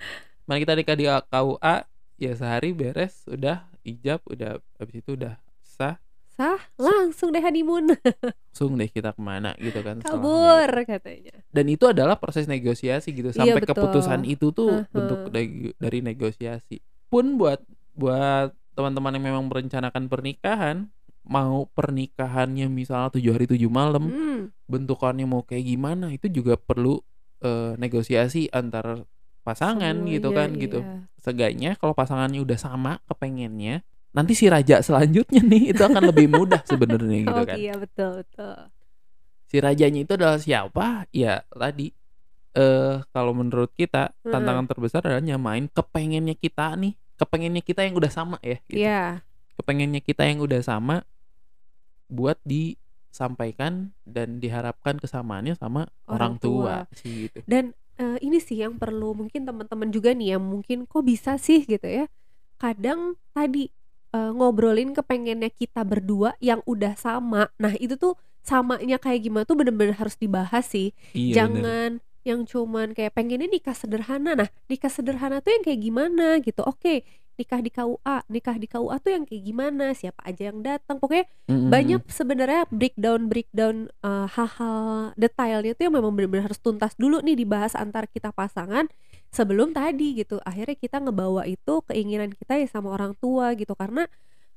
mari 0.48 0.64
kita 0.64 0.72
nikah 0.72 0.96
di 0.96 1.04
KUA 1.04 1.76
ya 2.16 2.32
sehari 2.32 2.70
beres 2.72 3.28
udah 3.28 3.68
ijab 3.84 4.24
udah 4.24 4.56
habis 4.80 5.04
itu 5.04 5.18
udah 5.18 5.36
sah 5.60 6.00
sah 6.32 6.56
langsung 6.76 7.28
deh 7.28 7.38
honeymoon 7.38 7.92
langsung 8.48 8.76
deh 8.76 8.88
kita 8.88 9.12
ke 9.12 9.20
mana 9.20 9.52
gitu 9.56 9.80
kan 9.80 10.00
kabur 10.00 10.68
gitu. 10.72 10.88
katanya 10.88 11.34
dan 11.48 11.66
itu 11.68 11.84
adalah 11.84 12.16
proses 12.16 12.48
negosiasi 12.48 13.12
gitu 13.12 13.28
Iya, 13.30 13.36
sampai 13.36 13.60
betul. 13.60 13.76
keputusan 13.76 14.20
itu 14.24 14.48
tuh 14.50 14.80
Heeh. 14.80 14.88
bentuk 14.90 15.20
neg- 15.28 15.76
dari 15.76 15.98
negosiasi 16.00 16.80
pun 17.06 17.36
buat 17.36 17.60
buat 17.92 18.56
teman-teman 18.72 19.20
yang 19.20 19.24
memang 19.28 19.44
merencanakan 19.52 20.08
pernikahan 20.08 20.88
mau 21.22 21.68
pernikahannya 21.70 22.66
misalnya 22.66 23.12
tujuh 23.12 23.30
hari 23.30 23.44
tujuh 23.46 23.68
malam 23.68 24.08
Hmm, 24.08 24.40
bentukannya 24.66 25.28
mau 25.28 25.44
kayak 25.44 25.68
gimana 25.68 26.10
itu 26.10 26.26
juga 26.26 26.56
perlu 26.56 26.98
eh, 27.40 27.76
negosiasi 27.76 28.48
antar 28.50 29.04
pasangan 29.42 29.92
gitu 30.08 30.30
semuanya, 30.30 30.38
kan 30.38 30.48
gitu 30.56 30.80
iya. 30.80 30.98
Seenggaknya 31.22 31.70
kalau 31.78 31.94
pasangannya 31.94 32.42
udah 32.42 32.58
sama 32.58 32.98
kepengennya 33.06 33.86
nanti 34.12 34.32
si 34.32 34.46
raja 34.46 34.80
selanjutnya 34.80 35.40
nih 35.40 35.62
itu 35.72 35.80
akan 35.80 36.08
lebih 36.08 36.28
mudah 36.28 36.60
sebenarnya 36.62 37.24
gitu 37.24 37.32
oh 37.34 37.44
kan. 37.44 37.56
iya 37.56 37.74
betul 37.74 38.20
betul. 38.20 38.56
Si 39.46 39.56
rajanya 39.56 40.00
itu 40.00 40.12
adalah 40.12 40.36
siapa? 40.36 41.04
Ya 41.10 41.44
tadi. 41.48 41.92
Eh 42.52 42.96
kalau 43.10 43.32
menurut 43.32 43.72
kita 43.72 44.12
Hmm. 44.20 44.32
tantangan 44.32 44.64
terbesar 44.64 45.00
adalah 45.02 45.20
nyamain 45.20 45.66
kepengennya 45.66 46.32
kita 46.34 46.72
nih. 46.76 46.92
Kepengennya 47.16 47.60
kita 47.60 47.84
yang 47.84 47.94
udah 47.94 48.08
sama 48.08 48.36
ya 48.40 48.56
gitu. 48.64 48.80
Iya. 48.80 49.20
Kepengennya 49.54 50.00
kita 50.00 50.24
yang 50.24 50.40
udah 50.40 50.60
sama 50.60 51.04
buat 52.08 52.36
disampaikan 52.44 53.92
dan 54.04 54.36
diharapkan 54.36 54.96
kesamaannya 54.96 55.54
sama 55.54 55.88
orang, 56.04 56.36
Orang 56.36 56.40
tua. 56.40 56.74
sih 56.92 57.28
gitu. 57.28 57.40
Dan 57.44 57.72
eh, 57.96 58.16
ini 58.20 58.36
sih 58.36 58.56
yang 58.56 58.76
perlu 58.76 59.12
mungkin 59.14 59.44
teman-teman 59.44 59.88
juga 59.88 60.12
nih 60.12 60.36
yang 60.36 60.42
mungkin 60.42 60.84
kok 60.84 61.04
bisa 61.04 61.36
sih 61.36 61.64
gitu 61.64 61.84
ya. 61.84 62.08
Kadang 62.56 63.16
tadi 63.30 63.68
eh, 64.12 64.30
ngobrolin 64.32 64.92
kepengennya 64.92 65.50
kita 65.50 65.82
berdua 65.82 66.36
yang 66.38 66.60
udah 66.68 66.94
sama. 66.94 67.48
Nah 67.58 67.74
itu 67.80 67.96
tuh 67.96 68.14
samanya 68.44 68.98
kayak 68.98 69.26
gimana 69.26 69.44
tuh 69.46 69.56
bener-bener 69.58 69.96
harus 69.96 70.14
dibahas 70.20 70.68
sih. 70.68 70.92
Iya 71.16 71.16
bener. 71.16 71.34
jangan 71.36 71.90
yang 72.22 72.46
cuman 72.46 72.94
kayak 72.94 73.18
pengennya 73.18 73.48
nikah 73.50 73.74
sederhana. 73.74 74.38
Nah 74.38 74.48
nikah 74.70 74.92
sederhana 74.92 75.42
tuh 75.42 75.50
yang 75.56 75.64
kayak 75.66 75.80
gimana 75.82 76.38
gitu. 76.44 76.62
Oke 76.62 77.02
nikah 77.32 77.64
di 77.64 77.72
KUA 77.72 78.16
nikah 78.28 78.56
di 78.60 78.68
KUA 78.68 78.96
tuh 79.00 79.10
yang 79.10 79.24
kayak 79.24 79.42
gimana? 79.42 79.84
Siapa 79.96 80.20
aja 80.28 80.52
yang 80.52 80.60
datang? 80.60 81.00
Pokoknya 81.00 81.26
Mm-mm. 81.48 81.72
banyak 81.72 82.02
sebenarnya 82.06 82.62
breakdown 82.68 83.26
breakdown 83.26 83.76
eh, 84.04 84.26
hal-hal 84.28 85.16
detailnya 85.16 85.72
tuh 85.74 85.84
yang 85.88 85.94
memang 85.96 86.12
benar-benar 86.12 86.52
harus 86.52 86.60
tuntas 86.60 86.92
dulu 86.94 87.24
nih 87.24 87.34
dibahas 87.34 87.72
antar 87.74 88.06
kita 88.06 88.30
pasangan 88.30 88.86
sebelum 89.32 89.72
tadi 89.72 90.12
gitu 90.14 90.36
akhirnya 90.44 90.76
kita 90.76 91.00
ngebawa 91.00 91.48
itu 91.48 91.80
keinginan 91.88 92.30
kita 92.30 92.60
ya 92.60 92.68
sama 92.68 92.92
orang 92.92 93.16
tua 93.16 93.56
gitu 93.56 93.72
karena 93.72 94.04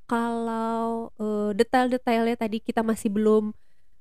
kalau 0.05 1.10
eh, 1.17 1.51
detail-detailnya 1.55 2.38
tadi 2.38 2.62
kita 2.62 2.86
masih 2.86 3.10
belum 3.10 3.55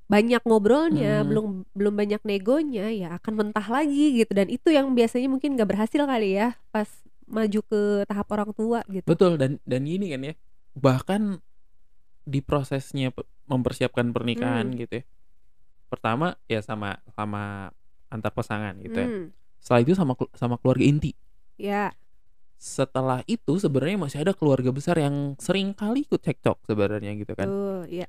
banyak 0.05 0.43
ngobrolnya 0.45 1.23
Hmm. 1.23 1.27
belum 1.33 1.45
belum 1.73 1.93
banyak 1.97 2.21
negonya 2.21 2.93
ya 2.93 3.17
akan 3.17 3.33
mentah 3.41 3.65
lagi 3.65 4.21
gitu 4.21 4.37
dan 4.37 4.53
itu 4.53 4.69
yang 4.69 4.93
biasanya 4.93 5.25
mungkin 5.25 5.57
nggak 5.57 5.65
berhasil 5.65 5.97
kali 5.97 6.37
ya 6.37 6.53
pas 6.69 6.85
maju 7.25 7.59
ke 7.65 7.81
tahap 8.05 8.27
orang 8.29 8.53
tua 8.53 8.85
gitu 8.85 9.01
Betul 9.09 9.41
dan 9.41 9.57
dan 9.65 9.81
gini 9.81 10.13
kan 10.13 10.21
ya. 10.21 10.33
Bahkan 10.77 11.41
di 12.21 12.37
prosesnya 12.41 13.09
pe- 13.09 13.25
mempersiapkan 13.49 14.13
pernikahan 14.13 14.69
Hmm. 14.69 14.77
gitu 14.77 15.01
ya. 15.01 15.03
Pertama 15.89 16.37
ya 16.45 16.61
sama 16.61 17.01
sama 17.17 17.73
antar 18.13 18.29
pasangan 18.29 18.77
gitu 18.77 18.93
ya. 18.93 19.09
Setelah 19.65 19.81
itu 19.83 19.93
sama 19.97 20.13
sama 20.37 20.55
keluarga 20.61 20.85
inti. 20.85 21.11
ya 21.57 21.91
Setelah 22.55 23.21
itu 23.27 23.59
sebenarnya 23.61 23.97
masih 23.99 24.19
ada 24.25 24.33
keluarga 24.33 24.71
besar 24.73 24.95
yang 24.97 25.35
sering 25.37 25.75
kali 25.75 26.07
ikut 26.07 26.21
cekcok 26.23 26.57
sebenarnya 26.65 27.11
gitu 27.19 27.33
kan. 27.35 27.47
tuh 27.49 27.85
ya 27.89 28.07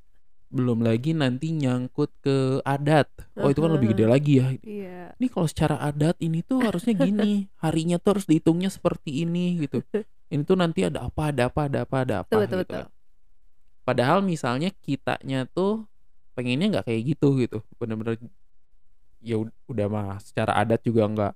Belum 0.49 0.79
lagi 0.87 1.11
nanti 1.13 1.51
nyangkut 1.51 2.11
ke 2.23 2.63
adat. 2.63 3.11
Oh 3.37 3.51
itu 3.51 3.61
kan 3.61 3.73
lebih 3.75 3.93
gede 3.93 4.07
lagi 4.07 4.33
ya. 4.41 4.49
iya 4.63 5.17
Ini 5.19 5.27
kalau 5.33 5.49
secara 5.51 5.77
adat 5.83 6.17
ini 6.23 6.45
tuh 6.47 6.63
harusnya 6.63 6.95
gini, 6.95 7.51
harinya 7.65 7.97
tuh 7.99 8.17
harus 8.17 8.27
dihitungnya 8.31 8.71
seperti 8.71 9.27
ini 9.27 9.59
gitu. 9.67 9.83
Ini 10.31 10.43
tuh 10.47 10.57
nanti 10.57 10.87
ada 10.87 11.09
apa, 11.11 11.35
ada 11.35 11.51
apa, 11.51 11.61
ada 11.69 11.79
apa, 11.85 11.97
ada 12.07 12.15
apa 12.23 12.39
betul 12.39 12.41
betul 12.47 12.59
gitu 12.63 12.65
betul 12.65 12.83
kan. 12.85 12.87
Padahal 13.87 14.19
misalnya 14.23 14.71
kitanya 14.83 15.47
tuh 15.51 15.87
pengennya 16.39 16.67
nggak 16.79 16.87
kayak 16.91 17.03
gitu 17.17 17.29
gitu. 17.43 17.59
Bener-bener 17.81 18.19
ya 19.21 19.37
ud- 19.43 19.57
udah 19.69 19.87
mah 19.91 20.09
secara 20.23 20.53
adat 20.63 20.81
juga 20.87 21.03
nggak 21.09 21.33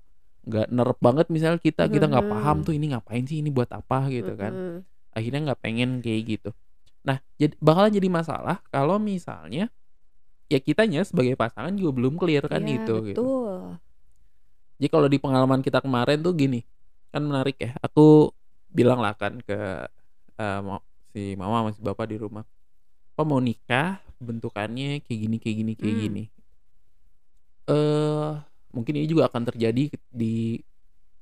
nggak 0.47 0.67
nerep 0.73 0.97
banget 1.01 1.25
misalnya 1.29 1.59
kita 1.61 1.83
kita 1.93 2.05
nggak 2.11 2.27
paham 2.31 2.57
Mhm. 2.61 2.65
tuh 2.65 2.73
ini 2.77 2.85
ngapain 2.93 3.23
sih 3.29 3.37
ini 3.41 3.49
buat 3.53 3.69
apa 3.71 4.09
gitu 4.09 4.33
kan. 4.37 4.57
Mm-mm. 4.57 4.85
Akhirnya 5.15 5.39
nggak 5.51 5.61
pengen 5.65 5.89
kayak 6.05 6.21
gitu. 6.37 6.49
Nah, 7.07 7.17
jadi 7.41 7.53
bakalan 7.61 7.91
jadi 7.93 8.09
masalah 8.11 8.57
kalau 8.73 8.97
misalnya 9.01 9.69
ya 10.51 10.59
kitanya 10.61 11.01
sebagai 11.07 11.35
pasangan 11.39 11.73
juga 11.77 11.91
belum 11.97 12.15
clear 12.21 12.45
kan 12.47 12.63
itu 12.67 12.93
gitu. 13.09 13.25
betul 13.25 13.79
Jadi 14.79 14.87
kalau 14.93 15.07
di 15.13 15.17
pengalaman 15.21 15.61
kita 15.61 15.79
kemarin 15.85 16.19
tuh 16.25 16.33
gini, 16.33 16.59
kan 17.13 17.21
menarik 17.21 17.55
ya. 17.61 17.71
Aku 17.85 18.33
bilang 18.71 18.99
lah 19.03 19.13
kan 19.13 19.37
ke 19.45 19.53
eh, 20.41 20.59
ma- 20.67 20.85
si 21.13 21.35
mama 21.39 21.55
sama 21.63 21.71
si 21.77 21.81
bapak 21.83 22.05
di 22.11 22.17
rumah. 22.17 22.43
Apa 23.15 23.23
mau 23.27 23.39
nikah, 23.43 24.01
bentukannya 24.21 25.01
kayak 25.05 25.19
gini, 25.23 25.37
kayak 25.43 25.57
gini, 25.61 25.73
kayak 25.79 25.95
Hmm. 25.95 26.03
gini. 26.07 26.23
Eh, 27.67 28.31
mungkin 28.71 28.97
ini 28.99 29.07
juga 29.07 29.27
akan 29.31 29.47
terjadi 29.53 29.91
di 30.11 30.59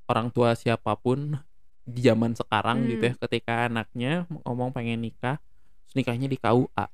orang 0.10 0.34
tua 0.34 0.58
siapa 0.58 0.98
pun 0.98 1.38
di 1.86 2.01
zaman 2.01 2.34
sekarang 2.38 2.86
gitu 2.89 3.10
ya. 3.10 3.13
Hmm. 3.13 3.22
Ketika 3.25 3.53
anaknya 3.70 4.12
ngomong 4.46 4.74
pengen 4.74 5.01
nikah, 5.01 5.38
terus 5.86 5.96
nikahnya 5.98 6.29
di 6.29 6.38
KUA. 6.38 6.86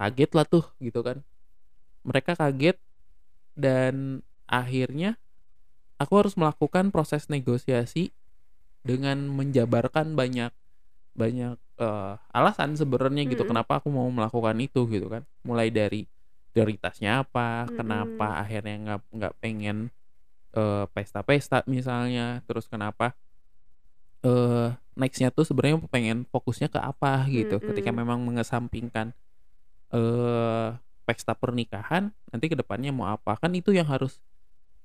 Kaget 0.00 0.30
lah 0.36 0.46
tuh 0.48 0.64
gitu 0.80 1.00
kan. 1.04 1.20
Mereka 2.04 2.36
kaget 2.36 2.76
dan 3.56 4.24
akhirnya 4.48 5.20
aku 6.00 6.12
harus 6.18 6.34
melakukan 6.34 6.90
proses 6.90 7.28
negosiasi 7.28 8.10
dengan 8.82 9.30
menjabarkan 9.30 10.18
banyak 10.18 10.50
banyak 11.12 11.56
eh, 11.78 12.14
alasan 12.32 12.74
sebenarnya 12.74 13.28
gitu 13.28 13.44
Mm-mm. 13.44 13.52
kenapa 13.54 13.78
aku 13.78 13.92
mau 13.92 14.08
melakukan 14.08 14.56
itu 14.58 14.88
gitu 14.88 15.06
kan 15.12 15.22
mulai 15.44 15.68
dari 15.68 16.08
prioritasnya 16.52 17.24
apa 17.24 17.68
kenapa 17.72 18.26
Mm-mm. 18.28 18.42
akhirnya 18.44 18.76
nggak 18.84 19.00
nggak 19.16 19.34
pengen 19.42 19.76
eh, 20.56 20.84
pesta-pesta 20.92 21.64
misalnya 21.68 22.44
terus 22.46 22.68
kenapa 22.68 23.16
eh 24.22 24.68
nextnya 24.94 25.32
tuh 25.34 25.42
sebenarnya 25.48 25.82
pengen 25.90 26.28
fokusnya 26.30 26.68
ke 26.70 26.78
apa 26.78 27.26
gitu 27.32 27.58
ketika 27.58 27.90
Mm-mm. 27.90 28.00
memang 28.04 28.18
mengesampingkan 28.22 29.16
eh 29.92 30.68
pesta 31.02 31.34
pernikahan 31.34 32.14
nanti 32.30 32.46
ke 32.46 32.56
depannya 32.56 32.94
mau 32.94 33.10
apa 33.10 33.34
kan 33.40 33.50
itu 33.52 33.74
yang 33.74 33.88
harus 33.90 34.22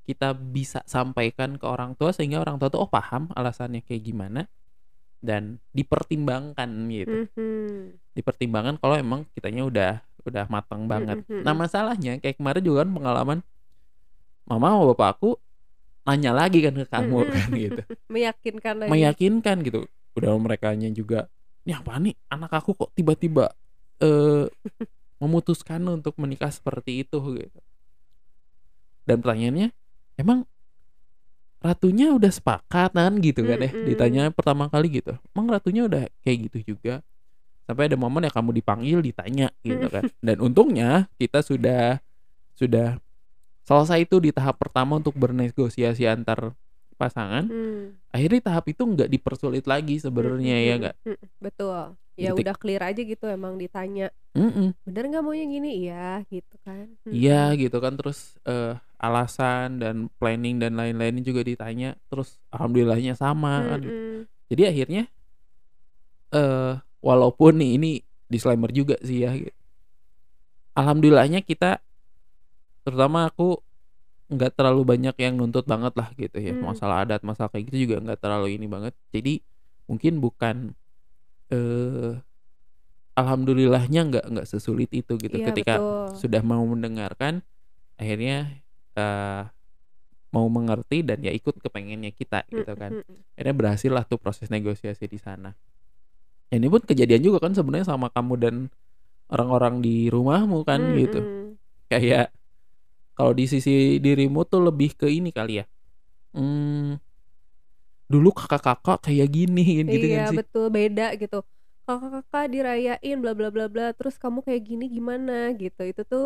kita 0.07 0.33
bisa 0.33 0.81
sampaikan 0.87 1.59
ke 1.59 1.65
orang 1.67 1.93
tua 1.99 2.15
sehingga 2.15 2.41
orang 2.41 2.57
tua 2.57 2.71
tuh 2.71 2.81
oh 2.83 2.89
paham 2.89 3.29
alasannya 3.35 3.83
kayak 3.83 4.03
gimana 4.07 4.47
dan 5.21 5.57
dipertimbangkan 5.73 6.69
gitu. 6.93 7.27
Mhm. 7.33 7.97
dipertimbangkan 8.17 8.81
kalau 8.81 8.97
emang 8.97 9.29
kitanya 9.37 9.61
udah 9.61 9.91
udah 10.25 10.49
matang 10.49 10.89
banget. 10.89 11.21
Mhm, 11.29 11.45
nah 11.45 11.53
mhm. 11.53 11.61
masalahnya 11.61 12.13
kayak 12.17 12.41
kemarin 12.41 12.63
juga 12.65 12.77
kan 12.81 12.89
pengalaman 12.89 13.39
mama 14.49 14.67
sama 14.73 14.83
bapak 14.95 15.09
aku 15.17 15.29
nanya 16.07 16.31
lagi 16.33 16.63
kan 16.65 16.73
ke 16.73 16.85
kamu 16.89 17.17
Mhm. 17.21 17.29
kan 17.29 17.49
gitu. 17.53 17.81
Meyakinkan 18.13 18.73
lagi. 18.81 18.89
Meyakinkan 18.89 19.57
gitu. 19.61 19.79
Udah 20.17 20.33
mereka 20.41 20.73
juga 20.73 21.29
ini 21.67 21.77
apa 21.77 21.99
nih? 22.01 22.15
Anak 22.33 22.51
aku 22.57 22.73
kok 22.73 22.89
tiba-tiba 22.97 23.53
eh 24.01 24.49
memutuskan 25.21 25.81
untuk 25.89 26.17
menikah 26.17 26.49
seperti 26.49 27.05
itu 27.05 27.17
gitu. 27.37 27.59
Dan 29.07 29.21
pertanyaannya 29.21 29.71
emang 30.19 30.43
ratunya 31.57 32.13
udah 32.13 32.29
sepakat 32.29 32.93
kan 32.93 33.13
gitu 33.19 33.41
kan 33.43 33.57
ya 33.59 33.71
Mm-mm. 33.73 33.85
ditanya 33.89 34.23
pertama 34.29 34.69
kali 34.69 35.01
gitu 35.01 35.17
emang 35.33 35.47
ratunya 35.49 35.89
udah 35.89 36.05
kayak 36.21 36.37
gitu 36.49 36.75
juga 36.75 37.01
sampai 37.65 37.91
ada 37.91 37.97
momen 37.99 38.23
ya 38.23 38.31
kamu 38.31 38.55
dipanggil 38.61 38.99
ditanya 39.03 39.51
gitu 39.65 39.89
kan 39.89 40.07
dan 40.23 40.37
untungnya 40.39 41.09
kita 41.17 41.41
sudah 41.43 41.99
sudah 42.55 43.01
selesai 43.67 44.07
itu 44.07 44.17
di 44.23 44.31
tahap 44.31 44.55
pertama 44.61 44.95
untuk 45.01 45.17
bernegosiasi 45.17 46.07
antar 46.07 46.55
pasangan 46.97 47.45
Hmm. 47.45 47.93
akhirnya 48.09 48.41
tahap 48.53 48.65
itu 48.71 48.81
nggak 48.81 49.09
dipersulit 49.11 49.65
lagi 49.69 50.01
sebenarnya 50.01 50.55
ya 50.57 50.73
Mm-mm. 50.73 50.81
nggak 50.81 50.95
betul 51.37 51.93
ya 52.17 52.33
Detik. 52.33 52.41
udah 52.41 52.55
clear 52.57 52.81
aja 52.81 53.01
gitu 53.05 53.25
emang 53.29 53.59
ditanya 53.61 54.09
Mm-mm. 54.33 54.73
bener 54.81 55.03
nggak 55.05 55.21
maunya 55.21 55.45
gini 55.45 55.69
iya 55.85 56.25
gitu 56.25 56.55
kan 56.65 56.89
iya 57.05 57.53
Mm-mm. 57.53 57.61
gitu 57.61 57.77
kan 57.77 57.93
terus 57.93 58.39
eh, 58.49 58.73
alasan 58.97 59.77
dan 59.81 60.09
planning 60.17 60.57
dan 60.57 60.73
lain-lainnya 60.77 61.21
juga 61.21 61.41
ditanya 61.45 61.93
terus 62.09 62.41
alhamdulillahnya 62.49 63.13
sama 63.13 63.61
kan 63.69 63.79
gitu. 63.85 63.93
Mm-mm. 63.93 64.19
jadi 64.49 64.63
akhirnya 64.73 65.03
eh 66.33 66.73
walaupun 66.99 67.61
nih 67.61 67.69
ini 67.77 67.91
disclaimer 68.27 68.71
juga 68.73 68.97
sih 69.05 69.23
ya 69.23 69.31
gitu. 69.37 69.55
alhamdulillahnya 70.75 71.41
kita 71.41 71.79
terutama 72.85 73.27
aku 73.29 73.59
nggak 74.27 74.59
terlalu 74.59 74.81
banyak 74.83 75.15
yang 75.23 75.33
nuntut 75.39 75.63
banget 75.63 75.93
lah 75.95 76.11
gitu 76.19 76.35
ya 76.39 76.51
Hmm. 76.51 76.67
masalah 76.67 77.07
adat 77.07 77.21
masalah 77.23 77.47
kayak 77.51 77.71
gitu 77.71 77.87
juga 77.87 77.95
nggak 78.03 78.19
terlalu 78.19 78.59
ini 78.59 78.67
banget 78.67 78.93
jadi 79.15 79.39
mungkin 79.87 80.19
bukan 80.19 80.55
eh 81.51 82.19
alhamdulillahnya 83.17 84.01
nggak 84.13 84.25
nggak 84.29 84.47
sesulit 84.47 84.89
itu 84.93 85.15
gitu 85.17 85.35
Iya, 85.41 85.45
ketika 85.51 85.73
betul. 85.79 86.19
sudah 86.21 86.41
mau 86.43 86.61
mendengarkan 86.67 87.41
akhirnya 87.97 88.61
eh 88.97 89.41
mau 90.35 90.47
mengerti 90.57 90.97
dan 91.07 91.19
ya 91.27 91.31
ikut 91.39 91.55
kepengennya 91.63 92.11
kita 92.19 92.39
gitu 92.57 92.73
kan. 92.81 92.91
Mm-mm. 92.91 93.23
akhirnya 93.35 93.55
berhasil 93.59 93.91
lah 93.95 94.03
tuh 94.09 94.19
proses 94.23 94.47
negosiasi 94.51 95.05
di 95.07 95.19
sana. 95.21 95.49
Ya, 96.51 96.55
ini 96.63 96.67
pun 96.71 96.79
kejadian 96.83 97.21
juga 97.27 97.39
kan 97.43 97.51
sebenarnya 97.57 97.87
sama 97.91 98.07
kamu 98.15 98.33
dan 98.39 98.55
orang-orang 99.33 99.75
di 99.85 100.09
rumahmu 100.13 100.63
kan 100.69 100.81
gitu. 100.95 101.17
Mm-mm. 101.17 101.57
kayak 101.91 102.31
kalau 103.17 103.33
di 103.37 103.45
sisi 103.49 103.99
dirimu 104.05 104.41
tuh 104.51 104.61
lebih 104.67 104.91
ke 104.99 105.07
ini 105.11 105.29
kali 105.35 105.61
ya. 105.61 105.65
Hmm, 106.35 106.99
dulu 108.11 108.29
kakak-kakak 108.39 108.97
kayak 109.05 109.27
gini 109.35 109.61
gitu 109.93 110.05
iya 110.05 110.17
kan 110.17 110.23
sih. 110.31 110.39
betul 110.39 110.63
beda 110.77 111.03
gitu. 111.21 111.35
Kakak-kakak 111.87 112.43
dirayain 112.53 113.15
bla 113.23 113.31
bla 113.37 113.47
bla 113.55 113.65
bla 113.73 113.85
terus 113.97 114.15
kamu 114.23 114.39
kayak 114.45 114.61
gini 114.69 114.83
gimana 114.95 115.31
gitu. 115.61 115.81
Itu 115.91 116.01
tuh 116.11 116.23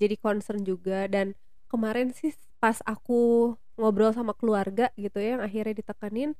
jadi 0.00 0.14
concern 0.24 0.60
juga 0.70 0.94
dan 1.14 1.26
kemarin 1.70 2.10
sih 2.14 2.32
pas 2.62 2.78
aku 2.86 3.52
ngobrol 3.76 4.12
sama 4.14 4.32
keluarga 4.36 4.88
gitu 4.94 5.18
ya 5.18 5.38
yang 5.38 5.42
akhirnya 5.44 5.74
ditekanin 5.82 6.30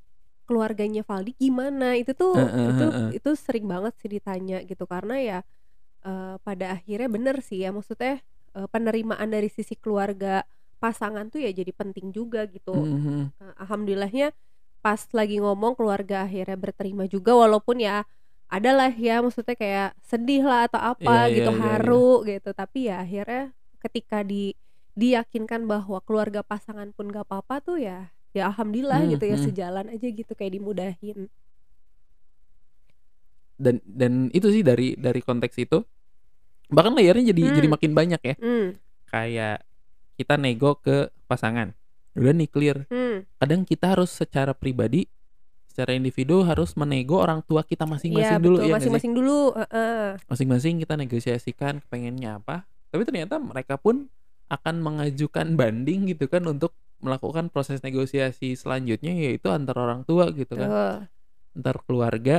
keluarganya 0.45 1.01
Valdi 1.03 1.33
gimana 1.37 1.97
itu 1.97 2.13
tuh 2.15 2.37
Heeh, 2.37 2.69
itu 2.71 2.85
heeh. 2.85 3.09
itu 3.17 3.29
sering 3.35 3.65
banget 3.67 3.93
sih 3.99 4.09
ditanya 4.11 4.61
gitu 4.63 4.85
karena 4.85 5.15
ya 5.19 5.37
eh, 6.05 6.35
pada 6.45 6.65
akhirnya 6.77 7.09
bener 7.11 7.35
sih 7.43 7.61
ya 7.65 7.69
maksudnya 7.75 8.21
eh, 8.55 8.67
penerimaan 8.71 9.29
dari 9.29 9.49
sisi 9.51 9.75
keluarga 9.77 10.45
pasangan 10.81 11.27
tuh 11.33 11.41
ya 11.43 11.51
jadi 11.51 11.71
penting 11.75 12.13
juga 12.13 12.45
gitu 12.49 12.85
Mhm. 12.85 13.35
Eh, 13.41 13.53
alhamdulillahnya 13.59 14.31
pas 14.85 15.01
lagi 15.11 15.41
ngomong 15.43 15.75
keluarga 15.75 16.23
akhirnya 16.29 16.55
berterima 16.55 17.03
juga 17.09 17.33
walaupun 17.35 17.81
ya 17.83 18.05
adalah 18.47 18.93
ya 18.93 19.19
maksudnya 19.25 19.57
kayak 19.57 19.97
sedih 20.05 20.45
lah 20.45 20.69
atau 20.69 20.79
apa 20.93 21.27
Iya, 21.27 21.35
gitu 21.41 21.51
iya, 21.51 21.57
iya, 21.57 21.61
haru 21.65 22.09
gitu 22.29 22.49
tapi 22.53 22.79
ya 22.87 23.01
akhirnya 23.03 23.43
ketika 23.81 24.21
di 24.23 24.53
diyakinkan 24.95 25.67
bahwa 25.67 25.99
keluarga 26.03 26.39
pasangan 26.41 26.91
pun 26.95 27.11
gak 27.11 27.27
apa-apa 27.27 27.59
tuh 27.59 27.77
ya 27.77 28.09
ya 28.31 28.51
alhamdulillah 28.51 29.03
Hmm, 29.03 29.11
gitu 29.15 29.25
ya 29.27 29.37
hmm. 29.39 29.45
sejalan 29.47 29.85
aja 29.91 30.07
gitu 30.07 30.31
kayak 30.31 30.59
dimudahin 30.59 31.27
dan 33.55 33.79
dan 33.87 34.27
itu 34.35 34.51
sih 34.51 34.63
dari 34.63 34.99
dari 34.99 35.23
konteks 35.23 35.55
itu 35.55 35.79
bahkan 36.67 36.91
layarnya 36.91 37.31
jadi 37.31 37.41
Hmm. 37.47 37.55
jadi 37.55 37.67
makin 37.71 37.91
banyak 37.95 38.21
ya 38.21 38.35
Hmm, 38.35 38.75
kayak 39.07 39.63
kita 40.19 40.35
nego 40.35 40.75
ke 40.79 41.07
pasangan 41.27 41.71
udah 42.15 42.31
nih 42.31 42.49
clear 42.51 42.77
hmm. 42.87 43.27
kadang 43.39 43.63
kita 43.63 43.95
harus 43.95 44.11
secara 44.11 44.51
pribadi 44.51 45.07
secara 45.67 45.91
individu 45.91 46.43
harus 46.43 46.71
menego 46.79 47.19
orang 47.19 47.43
tua 47.43 47.59
kita 47.63 47.83
masing-masing 47.83 48.39
dulu 48.39 48.55
betul 48.59 48.63
ya 48.63 48.71
nggak 48.71 48.79
sih? 48.79 48.91
masing-masing 48.91 49.13
dulu. 49.15 49.39
heeh. 49.59 50.07
masing-masing 50.31 50.73
kita 50.79 50.93
negosiasikan 50.95 51.73
pengennya 51.87 52.39
apa 52.39 52.63
tapi 52.91 53.03
ternyata 53.03 53.35
mereka 53.39 53.75
pun 53.75 54.07
akan 54.55 54.81
mengajukan 54.81 55.59
banding 55.59 56.07
gitu 56.09 56.25
kan 56.31 56.43
untuk 56.47 56.73
melakukan 57.03 57.51
proses 57.51 57.83
negosiasi 57.83 58.55
selanjutnya 58.55 59.13
yaitu 59.13 59.51
antar 59.51 59.75
orang 59.77 60.01
tua 60.07 60.31
gitu 60.31 60.55
kan 60.55 60.69
Tuh. 60.71 60.99
antar 61.59 61.77
keluarga 61.85 62.37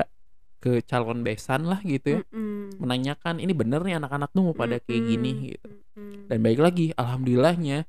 ke 0.59 0.81
calon 0.83 1.21
besan 1.23 1.69
lah 1.69 1.79
gitu 1.85 2.19
ya 2.19 2.21
Mm-mm. 2.33 2.81
menanyakan 2.81 3.39
ini 3.39 3.53
bener 3.53 3.85
nih 3.85 4.01
anak-anak 4.01 4.33
tuh 4.33 4.43
mau 4.51 4.57
pada 4.57 4.81
kayak 4.81 5.03
gini 5.05 5.31
gitu 5.55 5.69
Mm-mm. 5.69 6.27
dan 6.33 6.39
baik 6.41 6.61
lagi 6.65 6.87
alhamdulillahnya 6.97 7.85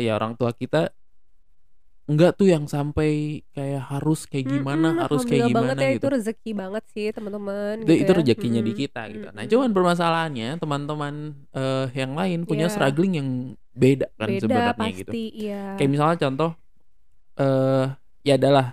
ya 0.00 0.12
orang 0.16 0.34
tua 0.34 0.56
kita 0.56 0.90
enggak 2.10 2.30
tuh 2.38 2.48
yang 2.54 2.64
sampai 2.74 3.08
kayak 3.54 3.82
harus 3.90 4.18
kayak 4.30 4.46
gimana 4.54 4.86
Mm-mm, 4.88 5.02
harus 5.02 5.22
kayak 5.28 5.44
gimana 5.50 5.72
banget 5.72 5.76
ya, 5.84 5.88
gitu 5.94 6.06
itu 6.06 6.06
rezeki 6.14 6.50
banget 6.60 6.84
sih 6.94 7.06
teman-teman 7.16 7.76
itu, 7.82 7.92
gitu 7.92 8.02
itu 8.02 8.10
ya. 8.10 8.18
rezekinya 8.18 8.60
di 8.68 8.72
Mm-mm. 8.72 8.80
kita 8.82 9.00
gitu. 9.14 9.26
Nah, 9.36 9.44
cuman 9.48 9.70
permasalahannya 9.76 10.48
teman-teman 10.62 11.14
eh, 11.56 11.86
yang 11.96 12.12
lain 12.20 12.38
punya 12.48 12.66
Iya. 12.66 12.74
struggling 12.74 13.12
yang 13.20 13.28
beda 13.72 14.06
kan 14.18 14.28
beda 14.28 14.40
sebenarnya 14.42 14.88
gitu. 14.98 15.12
pasti 15.12 15.22
iya 15.32 15.54
Kayak 15.78 15.90
misalnya 15.94 16.18
contoh 16.24 16.50
eh 17.40 17.86
ya 18.26 18.34
adalah 18.40 18.66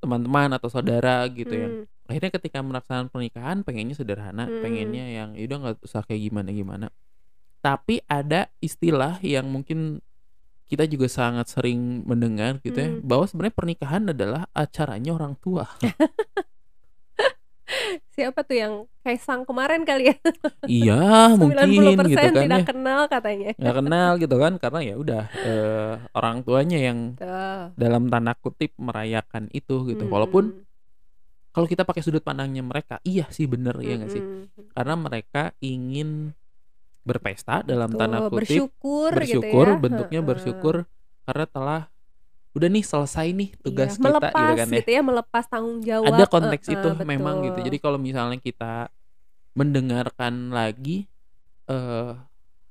teman-teman 0.00 0.56
atau 0.56 0.68
saudara 0.72 1.28
gitu 1.28 1.52
Hmm, 1.52 1.84
akhirnya 2.08 2.30
ketika 2.40 2.58
melaksanakan 2.64 3.08
pernikahan 3.12 3.58
pengennya 3.62 3.94
sederhana, 3.94 4.48
Mm-mm. 4.48 4.62
pengennya 4.64 5.04
yang 5.12 5.28
ya 5.36 5.44
udah 5.46 5.58
nggak 5.62 5.76
usah 5.84 6.02
kayak 6.08 6.22
gimana-gimana. 6.32 6.88
Tapi 7.60 8.00
ada 8.08 8.48
istilah 8.64 9.20
yang 9.20 9.46
mungkin 9.52 10.00
kita 10.70 10.86
juga 10.86 11.10
sangat 11.10 11.50
sering 11.50 12.06
mendengar 12.06 12.62
gitu 12.62 12.78
ya, 12.78 12.90
Mm. 12.94 13.02
bahwa 13.02 13.26
sebenarnya 13.26 13.56
pernikahan 13.58 14.02
adalah 14.06 14.46
acaranya 14.54 15.10
orang 15.10 15.34
tua. 15.36 15.66
siapa 18.10 18.42
tuh 18.42 18.56
yang 18.58 18.74
Kaisang 19.00 19.46
kemarin 19.48 19.86
kali 19.86 20.10
ya 20.12 20.16
iya, 20.68 21.02
90% 21.38 21.40
mungkin 21.40 21.96
gitu 22.10 22.18
kan 22.18 22.34
tidak 22.34 22.60
ya. 22.60 22.66
kenal 22.68 23.00
katanya 23.06 23.50
nggak 23.56 23.76
kenal 23.78 24.10
gitu 24.18 24.36
kan 24.36 24.52
karena 24.58 24.80
ya 24.84 24.94
udah 24.98 25.22
eh, 25.40 25.94
orang 26.12 26.36
tuanya 26.42 26.78
yang 26.82 26.98
Tuh. 27.16 27.70
dalam 27.78 28.10
tanda 28.10 28.34
kutip 28.36 28.74
merayakan 28.76 29.48
itu 29.54 29.86
gitu 29.88 30.02
Mm-mm. 30.04 30.12
walaupun 30.12 30.44
kalau 31.50 31.66
kita 31.66 31.86
pakai 31.86 32.02
sudut 32.04 32.20
pandangnya 32.20 32.60
mereka 32.60 32.98
iya 33.06 33.24
sih 33.30 33.46
bener 33.46 33.78
ya 33.80 33.96
nggak 34.02 34.12
sih 34.12 34.20
Mm-mm. 34.20 34.74
karena 34.74 34.94
mereka 34.98 35.42
ingin 35.62 36.34
berpesta 37.08 37.62
dalam 37.66 37.90
Tuh, 37.90 37.98
tanda 37.98 38.20
kutip 38.24 38.62
bersyukur, 38.62 39.12
bersyukur 39.12 39.26
gitu 39.30 39.46
ya 39.46 39.70
bentuknya 39.82 40.20
bersyukur 40.22 40.86
karena 41.26 41.46
telah 41.48 41.80
udah 42.56 42.68
nih 42.70 42.84
selesai 42.86 43.26
nih 43.36 43.50
tugas 43.64 43.92
Iya, 43.92 44.00
kita 44.00 44.32
melepas 44.32 44.32
gitu 44.38 44.52
kan 44.58 44.68
ya 44.72 44.82
gitu 44.82 44.88
ya 44.96 45.00
melepas 45.04 45.44
tanggung 45.52 45.80
jawab 45.84 46.08
ada 46.08 46.24
konteks 46.28 46.66
Heeh, 46.68 46.72
itu 46.72 46.88
memang 47.04 47.44
gitu 47.44 47.58
betul. 47.58 47.66
jadi 47.66 47.76
kalau 47.82 47.98
misalnya 48.00 48.38
kita 48.40 48.88
mendengarkan 49.58 50.54
lagi 50.54 51.06
eh 51.70 52.12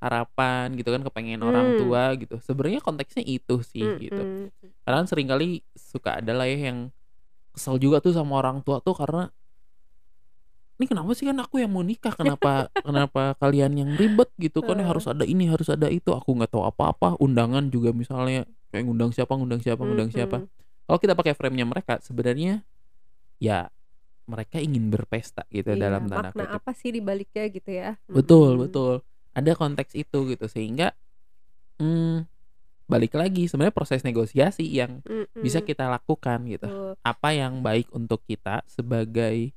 harapan 0.03 0.73
gitu 0.79 0.89
kan 0.95 1.01
kepengen 1.07 1.41
orang 1.43 1.67
Hmm. 1.67 1.79
tua 1.79 2.15
gitu 2.19 2.39
sebenarnya 2.43 2.81
konteksnya 2.83 3.23
itu 3.25 3.61
sih 3.65 3.93
gitu 3.99 4.23
Mm-mm. 4.23 4.49
karena 4.85 5.03
sering 5.09 5.27
kali 5.31 5.63
suka 5.75 6.19
ada 6.19 6.31
lah 6.35 6.47
ya 6.49 6.71
yang 6.73 6.79
kesel 7.55 7.77
juga 7.81 7.99
tuh 8.03 8.13
sama 8.15 8.39
orang 8.41 8.61
tua 8.65 8.79
tuh 8.83 8.95
karena 8.97 9.29
ini 10.79 10.85
kenapa 10.87 11.11
sih 11.11 11.27
kan 11.27 11.35
aku 11.43 11.59
yang 11.59 11.71
mau 11.75 11.83
nikah? 11.83 12.15
Kenapa 12.15 12.71
kenapa 12.87 13.35
kalian 13.37 13.71
yang 13.75 13.91
ribet 13.99 14.31
gitu 14.39 14.63
kan? 14.63 14.79
Ya 14.79 14.87
harus 14.87 15.05
ada 15.11 15.27
ini 15.27 15.51
harus 15.51 15.67
ada 15.67 15.91
itu. 15.91 16.09
Aku 16.15 16.31
nggak 16.39 16.55
tahu 16.55 16.63
apa-apa 16.63 17.19
undangan 17.19 17.67
juga 17.67 17.91
misalnya 17.91 18.47
kayak 18.71 18.83
ngundang 18.87 19.11
siapa 19.11 19.35
ngundang 19.35 19.59
siapa 19.59 19.81
ngundang 19.83 20.09
siapa. 20.09 20.39
Mm-mm. 20.39 20.57
kalau 20.87 20.99
kita 21.03 21.13
pakai 21.13 21.33
frame-nya 21.37 21.65
mereka 21.69 22.01
sebenarnya 22.01 22.65
ya 23.37 23.69
mereka 24.29 24.57
ingin 24.61 24.89
berpesta 24.93 25.43
gitu 25.49 25.73
Iya, 25.73 25.81
dalam 25.89 26.05
tanda 26.07 26.29
makna 26.31 26.45
kutip. 26.45 26.57
apa 26.61 26.71
sih 26.77 26.89
di 26.95 27.01
baliknya 27.01 27.43
gitu 27.49 27.69
ya? 27.73 27.97
Betul 28.09 28.55
Mm-mm. 28.55 28.63
betul. 28.69 28.93
Ada 29.35 29.51
konteks 29.57 29.93
itu 29.97 30.17
gitu 30.31 30.45
sehingga 30.49 30.93
hmm, 31.79 32.25
balik 32.89 33.13
lagi 33.17 33.45
sebenarnya 33.49 33.75
proses 33.75 34.01
negosiasi 34.05 34.65
yang 34.65 35.01
Mm-mm. 35.05 35.27
bisa 35.41 35.61
kita 35.61 35.85
lakukan 35.89 36.45
gitu. 36.49 36.67
Tuh. 36.69 36.93
apa 37.01 37.29
yang 37.33 37.61
baik 37.61 37.89
untuk 37.93 38.21
kita 38.25 38.61
sebagai 38.65 39.53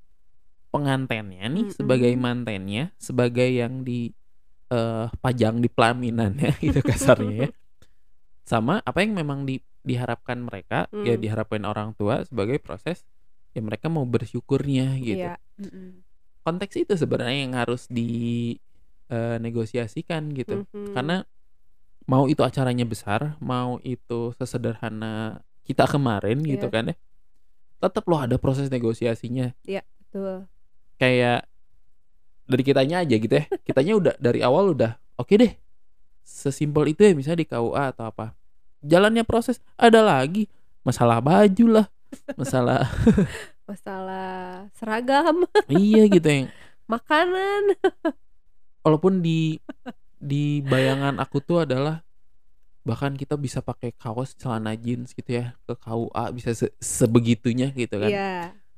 pengantennya 0.73 1.45
nih 1.47 1.69
Mm-mm. 1.69 1.77
sebagai 1.77 2.13
mantennya 2.17 2.91
sebagai 2.97 3.45
yang 3.47 3.85
di 3.85 4.09
eh, 4.69 5.07
pajang 5.21 5.61
di 5.61 5.69
pelaminannya 5.69 6.57
gitu 6.65 6.81
kasarnya 6.81 7.47
ya 7.47 7.49
sama 8.43 8.83
apa 8.83 9.05
yang 9.05 9.15
memang 9.15 9.45
di, 9.45 9.61
diharapkan 9.85 10.43
mereka 10.43 10.91
ya 10.91 11.15
Mm. 11.15 11.21
diharapkan 11.21 11.63
orang 11.63 11.93
tua 11.95 12.25
sebagai 12.25 12.59
proses 12.59 13.05
ya 13.53 13.61
mereka 13.61 13.87
mau 13.87 14.03
bersyukurnya 14.03 14.97
gitu 14.99 15.29
Iya. 15.29 15.37
Mm-mm. 15.61 16.03
konteks 16.43 16.75
itu 16.75 16.97
sebenarnya 16.97 17.39
yang 17.47 17.55
harus 17.55 17.87
di 17.87 18.57
eh, 19.07 19.37
negosiasikan 19.39 20.33
gitu 20.33 20.65
Mhm. 20.67 20.97
karena 20.97 21.17
mau 22.03 22.27
itu 22.27 22.41
acaranya 22.41 22.83
besar 22.83 23.37
mau 23.39 23.77
itu 23.85 24.33
sesederhana 24.35 25.39
kita 25.63 25.87
kemarin 25.87 26.41
gitu 26.43 26.67
Iya. 26.67 26.75
kan 26.75 26.85
ya 26.91 26.97
tetap 27.79 28.05
loh 28.09 28.19
ada 28.19 28.41
proses 28.41 28.67
negosiasinya 28.67 29.53
Tuh. 30.13 30.45
Kayak 31.03 31.43
dari 32.47 32.63
kitanya 32.63 33.03
aja 33.03 33.15
gitu 33.19 33.35
ya. 33.35 33.45
Kitanya 33.67 33.93
udah 33.99 34.15
dari 34.23 34.39
awal 34.39 34.71
udah 34.71 34.95
oke 35.19 35.35
deh 35.35 35.51
sesimpel 36.23 36.95
itu 36.95 37.03
ya 37.03 37.13
misalnya 37.13 37.43
di 37.43 37.49
KUA 37.51 37.91
atau 37.91 38.07
apa. 38.07 38.39
Jalannya 38.79 39.27
proses 39.27 39.59
ada 39.75 39.99
lagi 39.99 40.47
masalah 40.87 41.19
baju 41.19 41.83
lah 41.83 41.87
masalah 42.39 42.87
masalah 43.71 44.69
seragam. 44.75 45.43
Iya 45.73 46.07
gitu 46.07 46.29
yang 46.29 46.47
makanan. 46.87 47.75
Walaupun 48.87 49.23
di 49.23 49.59
di 50.19 50.63
bayangan 50.63 51.19
aku 51.19 51.43
tuh 51.43 51.67
adalah 51.67 52.03
bahkan 52.83 53.15
kita 53.15 53.39
bisa 53.39 53.63
pakai 53.63 53.95
kaos 53.95 54.35
celana 54.35 54.75
jeans 54.75 55.15
gitu 55.15 55.39
ya 55.39 55.55
ke 55.63 55.75
KUA 55.79 56.25
bisa 56.35 56.51
se- 56.51 56.75
sebegitunya 56.79 57.71
gitu 57.71 57.95
kan. 57.99 58.11
Iya. 58.11 58.35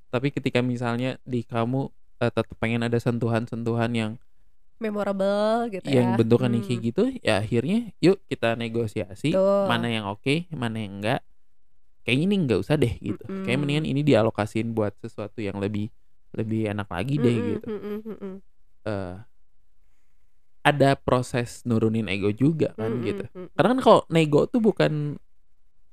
tapi 0.09 0.31
ketika 0.31 0.63
misalnya 0.63 1.19
di 1.27 1.43
kamu 1.43 1.89
eh, 2.25 2.31
tetap 2.33 2.57
pengen 2.63 2.83
ada 2.87 2.99
sentuhan-sentuhan 3.01 3.93
yang 3.93 4.13
memorable 4.83 5.71
gitu 5.73 5.87
yang 5.87 6.13
ya 6.13 6.19
bentukannya 6.19 6.61
Hmm. 6.61 6.67
kayak 6.69 6.81
gitu 6.89 7.03
ya 7.23 7.35
akhirnya 7.41 7.79
yuk 8.05 8.19
kita 8.29 8.57
negosiasi 8.59 9.33
Tuh. 9.37 9.69
mana 9.71 9.87
yang 9.89 10.05
oke 10.11 10.49
mana 10.53 10.77
yang 10.85 11.01
enggak 11.01 11.21
kayaknya 12.05 12.25
ini 12.29 12.35
enggak 12.45 12.59
usah 12.65 12.77
deh 12.77 12.95
gitu 13.01 13.25
kayak 13.45 13.57
Mm-mm. 13.57 13.61
mendingan 13.65 13.87
ini 13.89 14.01
dialokasiin 14.05 14.69
buat 14.77 14.93
sesuatu 15.01 15.41
yang 15.41 15.57
lebih 15.61 15.89
lebih 16.35 16.69
enak 16.73 16.89
lagi 16.91 17.15
deh 17.21 17.37
Mm-mm, 17.37 17.53
gitu 17.57 17.69
mm-mm, 17.71 17.99
mm-mm. 18.05 18.35
Eh, 18.85 19.17
ada 20.65 20.97
proses 20.97 21.61
nurunin 21.69 22.09
ego 22.09 22.33
juga 22.33 22.73
kan 22.81 22.89
Mm-mm, 22.89 23.05
gitu 23.05 23.25
mm-mm. 23.37 23.49
karena 23.57 23.69
kan 23.77 23.81
kalau 23.85 24.01
nego 24.09 24.49
tuh 24.49 24.61
bukan 24.65 25.21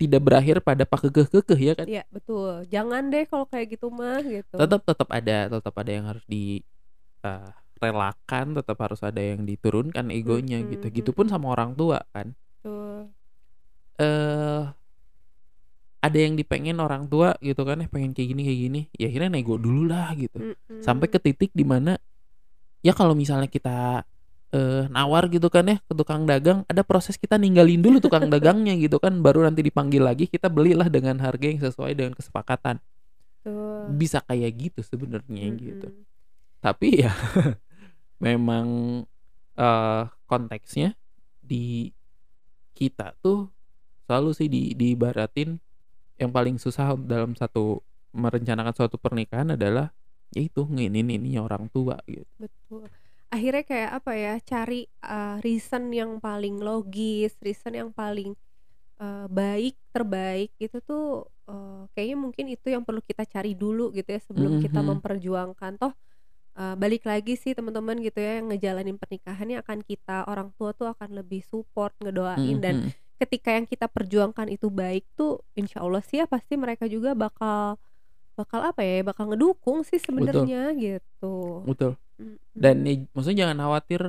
tidak 0.02 0.22
berakhir 0.26 0.58
pada 0.66 0.82
pak 0.90 1.14
kekeh 1.14 1.60
ya 1.62 1.74
kan? 1.78 1.86
Iya 1.86 2.04
betul. 2.10 2.66
Jangan 2.74 3.14
deh 3.14 3.30
kalau 3.30 3.46
kayak 3.46 3.78
gitu 3.78 3.94
mah 3.94 4.26
gitu. 4.26 4.58
tetap 4.58 4.82
tetap 4.82 5.10
ada 5.14 5.38
tetap 5.54 5.74
ada 5.78 5.92
yang 5.94 6.06
harus 6.10 6.26
di 6.26 6.66
eh, 7.22 7.50
relakan 7.78 8.58
tetap 8.58 8.78
harus 8.82 9.02
ada 9.06 9.22
yang 9.22 9.46
diturunkan 9.46 10.10
egonya 10.10 10.62
Mm-mm, 10.62 10.72
gitu. 10.74 10.86
gitu 10.90 11.10
pun 11.14 11.30
sama 11.30 11.54
orang 11.54 11.78
tua 11.78 12.02
kan? 12.10 12.34
Eh 14.02 14.64
ada 16.02 16.18
yang 16.18 16.34
dipengen 16.34 16.82
orang 16.82 17.06
tua 17.06 17.38
gitu 17.46 17.62
kan 17.62 17.78
eh 17.86 17.90
pengen 17.90 18.18
kayak 18.18 18.34
gini 18.34 18.42
kayak 18.42 18.60
gini. 18.66 18.82
Ya 18.98 19.06
akhirnya 19.14 19.30
nego 19.38 19.62
dulu 19.62 19.86
lah 19.86 20.18
gitu. 20.18 20.42
Mm-mm. 20.42 20.82
sampai 20.82 21.06
ke 21.14 21.22
titik 21.22 21.54
di 21.54 21.62
mana 21.62 21.94
ya 22.82 22.98
kalau 22.98 23.14
misalnya 23.14 23.46
kita 23.46 24.02
eh 24.52 24.84
nawar 24.92 25.32
gitu 25.32 25.48
kan 25.48 25.64
ya 25.64 25.80
ke 25.80 25.94
tukang 25.96 26.28
dagang 26.28 26.68
ada 26.68 26.84
proses 26.84 27.16
kita 27.16 27.40
ninggalin 27.40 27.80
dulu 27.80 28.04
tukang 28.04 28.28
dagangnya 28.34 28.76
gitu 28.76 29.00
kan 29.00 29.24
baru 29.24 29.48
nanti 29.48 29.64
dipanggil 29.64 30.04
lagi 30.04 30.28
kita 30.28 30.52
belilah 30.52 30.92
dengan 30.92 31.16
harga 31.24 31.46
yang 31.48 31.60
sesuai 31.64 31.96
dengan 31.96 32.12
kesepakatan 32.12 32.84
Tuh. 33.42 33.88
bisa 33.96 34.20
kayak 34.28 34.52
gitu 34.60 34.80
sebenarnya 34.84 35.56
gitu 35.56 35.88
Mm-mm. 35.88 36.04
tapi 36.60 37.08
ya 37.08 37.16
memang 38.26 38.68
eh 39.56 40.04
konteksnya 40.28 41.00
di 41.40 41.92
kita 42.76 43.16
tuh 43.24 43.48
selalu 44.08 44.30
sih 44.36 44.48
di 44.52 44.76
diibaratin 44.76 45.56
yang 46.20 46.32
paling 46.36 46.60
susah 46.60 46.94
dalam 47.00 47.34
satu 47.40 47.80
merencanakan 48.12 48.76
suatu 48.76 49.00
pernikahan 49.00 49.56
adalah 49.56 49.96
yaitu 50.36 50.68
nginin 50.68 51.08
ini 51.08 51.40
orang 51.40 51.72
tua 51.72 52.00
gitu 52.08 52.28
Betul. 52.36 52.88
Akhirnya 53.32 53.64
kayak 53.64 53.92
apa 54.04 54.12
ya? 54.20 54.34
Cari 54.44 54.82
uh, 55.08 55.40
reason 55.40 55.88
yang 55.96 56.20
paling 56.20 56.60
logis, 56.60 57.40
reason 57.40 57.72
yang 57.80 57.90
paling 57.96 58.36
uh, 59.02 59.28
baik, 59.32 59.76
terbaik 59.96 60.52
itu 60.62 60.80
tuh 60.84 61.28
eee, 61.50 61.84
kayaknya 61.96 62.18
mungkin 62.20 62.46
itu 62.54 62.68
yang 62.72 62.84
perlu 62.88 63.02
kita 63.04 63.24
cari 63.28 63.54
dulu 63.58 63.92
gitu 63.96 64.08
ya 64.12 64.22
sebelum 64.24 64.56
Mhm 64.56 64.64
kita 64.64 64.80
mhm. 64.84 64.88
memperjuangkan. 64.96 65.74
Toh, 65.82 65.94
eee, 66.60 66.76
balik 66.80 67.04
lagi 67.10 67.36
sih 67.40 67.54
teman-teman 67.58 68.00
gitu 68.04 68.20
ya 68.22 68.40
yang 68.42 68.52
ngejalanin 68.54 68.98
pernikahannya 69.02 69.62
akan 69.66 69.80
kita 69.86 70.26
orang 70.30 70.52
tua 70.60 70.72
tuh 70.78 70.90
akan 70.94 71.20
lebih 71.24 71.42
support, 71.46 71.94
ngedoain 72.04 72.58
Mhm 72.58 72.64
dan 72.64 72.76
mhm. 72.84 72.92
ketika 73.22 73.54
yang 73.56 73.66
kita 73.70 73.88
perjuangkan 73.92 74.48
itu 74.52 74.68
baik 74.74 75.06
tuh 75.16 75.44
insya 75.58 75.84
Allah 75.86 76.02
sih 76.06 76.20
ya 76.24 76.28
pasti 76.30 76.56
mereka 76.60 76.86
juga 76.90 77.14
bakal 77.18 77.78
bakal 78.40 78.62
apa 78.66 78.82
ya, 78.86 79.04
bakal 79.06 79.30
ngedukung 79.32 79.84
sih 79.88 80.00
sebenarnya 80.02 80.74
gitu. 80.80 81.68
Betul. 81.68 82.01
Dan 82.56 82.84
nih 82.86 83.08
maksudnya 83.16 83.48
jangan 83.48 83.58
khawatir 83.64 84.02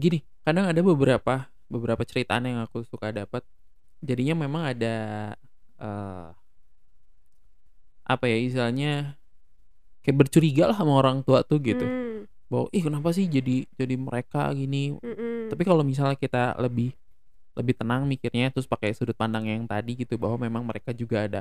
gini, 0.00 0.24
kadang 0.44 0.72
ada 0.72 0.80
beberapa 0.80 1.52
beberapa 1.68 2.02
ceritaan 2.04 2.48
yang 2.48 2.58
aku 2.64 2.84
suka 2.84 3.12
dapat, 3.12 3.44
jadinya 4.04 4.44
memang 4.46 4.62
ada, 4.76 4.96
eee 5.80 6.28
apa 8.06 8.26
ya 8.26 8.36
istilahnya, 8.38 9.14
kayak 10.04 10.16
bercuriga 10.26 10.70
lah 10.70 10.76
sama 10.78 10.98
orang 10.98 11.22
tua 11.26 11.42
tuh 11.46 11.58
gitu. 11.62 11.86
Mmm. 11.88 12.26
Bahwa, 12.50 12.66
"Ih 12.74 12.82
kenapa 12.84 13.10
sih 13.14 13.26
jadi 13.30 13.66
jadi 13.78 13.94
mereka 13.98 14.50
gini?" 14.56 14.94
Mhm. 14.98 15.50
Tapi 15.52 15.62
kalau 15.66 15.82
misalnya 15.86 16.16
kita 16.18 16.56
lebih 16.60 16.94
lebih 17.58 17.74
tenang 17.76 18.06
mikirnya 18.08 18.48
terus 18.54 18.64
pakai 18.70 18.94
sudut 18.96 19.16
pandang 19.18 19.44
yang 19.48 19.66
tadi 19.68 19.92
gitu 19.98 20.16
bahwa 20.16 20.40
memang 20.40 20.64
mereka 20.64 20.92
juga 20.96 21.26
ada 21.28 21.40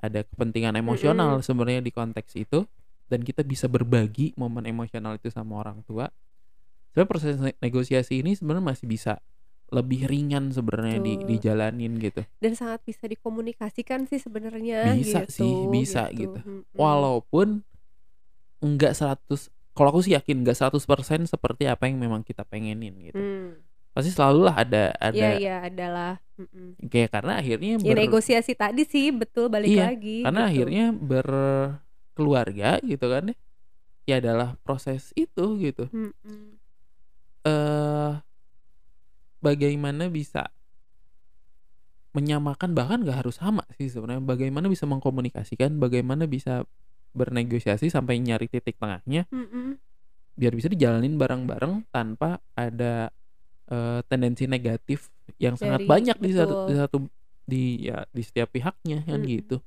ada 0.00 0.22
kepentingan 0.26 0.74
emosional 0.78 1.40
Mhm. 1.40 1.44
sebenarnya 1.46 1.82
di 1.84 1.92
konteks 1.94 2.34
itu 2.38 2.64
dan 3.08 3.20
kita 3.22 3.44
bisa 3.44 3.68
berbagi 3.68 4.32
momen 4.36 4.64
emosional 4.64 5.16
itu 5.16 5.28
sama 5.28 5.60
orang 5.60 5.84
tua. 5.84 6.08
Sebenarnya 6.92 7.10
proses 7.10 7.34
ne 7.42 7.52
negosiasi 7.58 8.22
ini 8.22 8.38
sebenarnya 8.38 8.64
masih 8.64 8.86
bisa 8.86 9.18
lebih 9.74 10.06
ringan 10.06 10.54
sebenarnya 10.54 11.02
di 11.02 11.14
dijalanin 11.26 11.98
gitu. 11.98 12.22
Dan 12.38 12.54
sangat 12.54 12.84
bisa 12.86 13.10
dikomunikasikan 13.10 14.06
sih 14.06 14.22
sebenarnya 14.22 14.94
Bisa 14.94 15.26
gitu, 15.26 15.42
sih, 15.42 15.54
bisa 15.72 16.06
gitu. 16.14 16.38
mhm. 16.38 16.70
Walaupun 16.78 17.64
enggak 18.62 18.94
100 18.94 19.50
kalau 19.74 19.90
aku 19.90 20.06
sih 20.06 20.14
yakin 20.14 20.46
enggak 20.46 20.54
100% 20.54 21.26
seperti 21.26 21.66
apa 21.66 21.90
yang 21.90 21.98
memang 21.98 22.22
kita 22.22 22.46
pengenin 22.46 22.94
gitu. 23.10 23.18
Mmm. 23.18 23.58
Pasti 23.94 24.10
selalulah 24.10 24.58
ada 24.58 24.90
Iya 24.90 25.10
ada 25.10 25.28
iya, 25.38 25.56
adalah, 25.70 26.12
mhm. 26.38 26.82
kayak 26.90 27.10
karena 27.14 27.32
akhirnya 27.38 27.72
Ya 27.82 27.94
ber 27.94 27.98
negosiasi 28.06 28.54
tadi 28.54 28.82
sih, 28.86 29.10
betul 29.14 29.46
balik 29.50 29.70
Iya, 29.70 29.90
lagi 29.94 30.22
karena 30.22 30.42
gitu. 30.46 30.50
akhirnya 30.50 30.84
berkeluarga 32.14 32.78
gitu 32.86 33.06
kan 33.10 33.34
ya, 33.34 33.36
ya 34.08 34.14
adalah 34.22 34.56
proses 34.64 35.10
itu 35.18 35.58
gitu. 35.60 35.90
Mhm. 35.92 36.58
Eee, 37.44 38.20
bagaimana 39.42 40.10
bisa 40.10 40.50
menyamakan 42.14 42.70
bahkan 42.78 43.02
nggak 43.02 43.26
harus 43.26 43.36
sama 43.42 43.66
sih 43.74 43.90
sebenarnya, 43.90 44.22
bagaimana 44.22 44.66
bisa 44.70 44.86
mengkomunikasikan, 44.86 45.82
bagaimana 45.82 46.24
bisa 46.30 46.62
bernegosiasi 47.14 47.90
sampai 47.90 48.22
nyari 48.22 48.46
titik 48.50 48.78
tengahnya 48.78 49.26
Mhm. 49.32 49.78
biar 50.34 50.52
bisa 50.54 50.66
dijalanin 50.70 51.14
bareng-bareng 51.14 51.86
tanpa 51.94 52.42
ada, 52.58 53.10
eee, 53.70 54.00
tendensi 54.10 54.46
negatif 54.50 55.10
yang 55.38 55.54
sangat 55.58 55.82
Dari 55.82 55.88
banyak 55.88 56.18
di 56.18 56.30
satu 56.34 56.54
di 56.66 56.74
satu 56.76 56.96
di 57.46 57.62
ya 57.90 58.04
di 58.10 58.22
setiap 58.24 58.50
pihaknya 58.54 59.04
kan 59.06 59.20
Mhm. 59.20 59.28
gitu. 59.28 59.60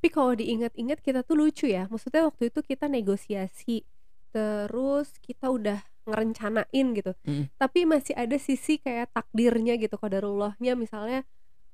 Tapi 0.00 0.16
kalau 0.16 0.32
diingat-ingat 0.32 1.04
kita 1.04 1.20
tuh 1.20 1.36
lucu 1.36 1.68
ya, 1.68 1.84
maksudnya 1.92 2.24
waktu 2.24 2.48
itu 2.48 2.64
kita 2.64 2.88
negosiasi, 2.88 3.84
terus 4.32 5.12
kita 5.20 5.52
udah 5.52 5.76
ngerencanain 6.08 6.86
gitu, 6.96 7.12
Mhm. 7.28 7.52
tapi 7.60 7.84
masih 7.84 8.16
ada 8.16 8.40
sisi 8.40 8.80
kayak 8.80 9.12
takdirnya 9.12 9.76
gitu, 9.76 10.00
qadarullahnya 10.00 10.72
misalnya, 10.72 11.20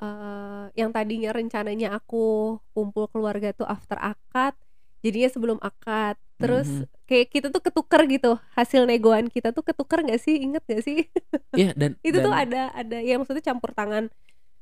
eee, 0.03 0.75
yang 0.75 0.91
tadinya 0.91 1.31
rencananya 1.31 1.95
aku 1.95 2.59
kumpul 2.75 3.07
keluarga 3.15 3.55
tuh 3.55 3.62
after 3.71 3.95
akad, 4.03 4.59
jadinya 5.07 5.31
sebelum 5.31 5.62
akad. 5.62 6.19
Terus 6.43 6.83
Mhm. 6.83 7.07
kayak 7.07 7.31
kita 7.31 7.47
tuh 7.55 7.62
ketuker 7.62 8.11
gitu, 8.11 8.43
hasil 8.59 8.91
negoan 8.91 9.31
kita 9.31 9.55
tuh 9.55 9.62
ketuker 9.62 10.03
nggak 10.03 10.19
sih, 10.19 10.35
inget 10.43 10.67
nggak 10.67 10.83
sih? 10.83 11.07
Iya 11.55 11.71
dan 11.79 11.95
Itu 12.07 12.19
tuh 12.19 12.35
dan 12.35 12.43
ada 12.43 12.75
ada 12.75 12.99
ya 12.99 13.15
maksudnya 13.23 13.47
campur 13.47 13.71
tangan 13.71 14.11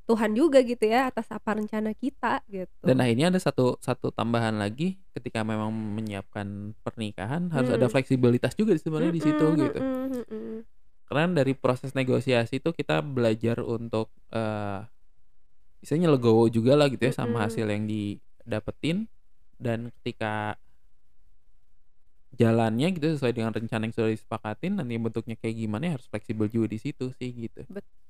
Tuhan 0.08 0.32
juga 0.36 0.58
gitu 0.64 0.84
ya 0.84 1.08
atas 1.10 1.28
apa 1.32 1.56
rencana 1.58 1.92
kita 1.96 2.44
Dan 2.84 3.00
gitu. 3.00 3.00
akhirnya 3.00 3.32
ada 3.32 3.40
satu 3.40 3.80
satu 3.80 4.12
tambahan 4.12 4.60
lagi 4.60 5.00
ketika 5.16 5.40
memang 5.40 5.72
menyiapkan 5.72 6.76
pernikahan 6.84 7.48
harus 7.48 7.72
ada 7.72 7.88
Mmm. 7.88 7.92
fleksibilitas 7.92 8.52
juga 8.60 8.76
sebenarnya 8.76 9.12
di 9.16 9.22
situ 9.24 9.46
Mhm 9.56 9.56
gitu. 9.56 9.80
mhm 9.80 10.24
mhm. 10.30 10.66
Karena 11.08 11.44
dari 11.44 11.52
proses 11.52 11.92
negosiasi 11.92 12.60
itu 12.64 12.72
kita 12.72 13.04
belajar 13.04 13.60
untuk, 13.60 14.08
eee, 14.32 14.88
istilahnya 15.84 16.10
legowo 16.16 16.48
jugalah 16.52 16.88
gitu 16.92 17.04
ya 17.10 17.14
sama 17.14 17.44
Mhm. 17.44 17.48
hasil 17.48 17.66
yang 17.68 17.84
didapetin 17.88 19.08
dan 19.60 19.92
ketika 20.00 20.58
jalannya 22.40 22.88
gitu 22.96 23.06
sesuai 23.14 23.32
dengan 23.36 23.52
rencana 23.58 23.82
yang 23.86 23.94
sudah 23.96 24.10
disepakatin 24.14 24.72
nanti 24.78 24.94
bentuknya 25.04 25.36
kayak 25.40 25.56
gimana 25.60 25.82
ya 25.88 25.92
harus 25.98 26.08
fleksibel 26.10 26.46
juga 26.54 26.66
di 26.74 26.78
situ 26.84 27.06
sih 27.18 27.30
gitu. 27.46 27.62
Betul. 27.68 28.03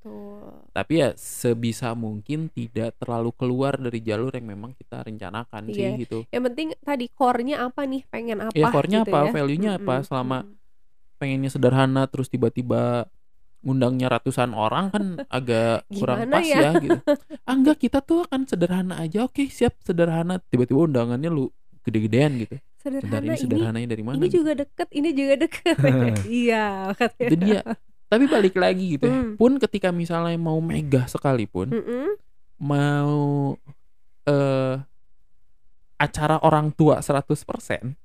Tapi 0.75 0.93
ya 0.99 1.15
sebisa 1.15 1.95
mungkin 1.95 2.51
tidak 2.51 2.99
terlalu 2.99 3.31
keluar 3.39 3.79
dari 3.79 4.03
jalur 4.03 4.35
yang 4.35 4.51
memang 4.59 4.75
kita 4.75 5.07
rencanakan 5.07 5.71
sih 5.71 5.87
Iya, 5.87 6.03
gitu. 6.03 6.19
yang 6.35 6.43
penting 6.51 6.69
tadi 6.83 7.07
core-nya 7.15 7.57
apa 7.63 7.87
nih, 7.87 8.03
pengen 8.11 8.43
apa 8.43 8.59
Iya 8.59 8.67
core-nya 8.75 8.99
gitu 9.07 9.11
apa, 9.15 9.19
ya. 9.23 9.31
value-nya 9.31 9.71
apa, 9.79 9.95
Mhm 10.03 10.07
selama 10.11 10.39
mhm. 10.43 10.53
pengennya 11.23 11.51
sederhana 11.55 12.03
terus 12.11 12.27
tiba-tiba 12.27 13.07
ngundangnya 13.65 14.13
ratusan 14.19 14.51
orang 14.53 14.91
kan 14.93 15.05
agak 15.31 15.87
kurang 15.89 16.27
Gimana 16.27 16.37
pas 16.37 16.45
ya? 16.45 16.59
ya 16.59 16.71
gitu. 16.83 16.99
Ah 17.47 17.55
enggak 17.55 17.79
kita 17.81 17.99
tuh 18.03 18.27
akan 18.27 18.43
sederhana 18.51 18.95
aja, 18.99 19.25
oke 19.25 19.47
siap 19.49 19.79
sederhana, 19.81 20.43
tiba-tiba 20.51 20.85
undangannya 20.91 21.31
lu 21.31 21.49
gede-gedean 21.87 22.35
gitu. 22.43 22.57
Bentar 22.85 23.23
Sederhana 23.23 23.25
ini 23.25 23.33
ini 23.33 23.41
sederhananya 23.41 23.89
dari 23.89 24.05
mana 24.05 24.17
ini 24.21 24.27
gitu. 24.29 24.37
juga 24.43 24.53
deket, 24.59 24.89
ini 24.93 25.09
juga 25.17 25.35
deket. 25.41 25.77
Iya 26.45 26.65
katanya. 26.99 27.29
Itu 27.31 27.37
dia. 27.41 27.61
Tapi 28.15 28.31
balik 28.31 28.55
lagi 28.55 28.95
gitu 28.95 29.11
ya, 29.11 29.27
Mmm. 29.27 29.35
pun 29.35 29.59
ketika 29.59 29.91
misalnya 29.91 30.39
mau 30.39 30.63
megah 30.63 31.11
sekalipun, 31.11 31.75
Mhm. 31.75 32.15
mau, 32.63 33.59
eee, 34.31 34.77
acara 35.99 36.39
orang 36.47 36.71
tua 36.75 37.03
100% 37.03 37.99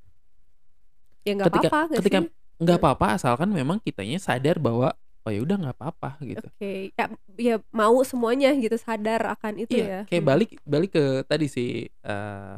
Ya 1.28 1.36
nggak 1.36 1.48
ketika 1.52 1.68
apa-apa 1.70 1.96
ketika 2.00 2.20
sih? 2.24 2.32
nggak 2.60 2.78
Heeh. 2.80 2.84
apa-apa 2.84 3.06
asalkan 3.16 3.50
memang 3.54 3.78
kitanya 3.80 4.18
sadar 4.20 4.58
bahwa, 4.60 4.98
oh 5.24 5.32
ya 5.32 5.40
udah 5.46 5.56
nggak 5.62 5.76
apa-apa 5.78 6.10
gitu. 6.26 6.50
Oke, 6.58 6.92
ya 6.96 7.06
ya 7.38 7.56
mau 7.76 7.96
semuanya 8.08 8.50
gitu 8.56 8.76
sadar 8.80 9.22
akan 9.36 9.54
itu 9.64 9.74
Iya, 9.76 9.86
ya. 9.86 10.00
kayak 10.10 10.24
Mhm. 10.24 10.30
balik 10.32 10.50
balik 10.66 10.90
ke 10.96 11.04
tadi 11.30 11.46
sih, 11.52 11.70
eee, 11.92 12.54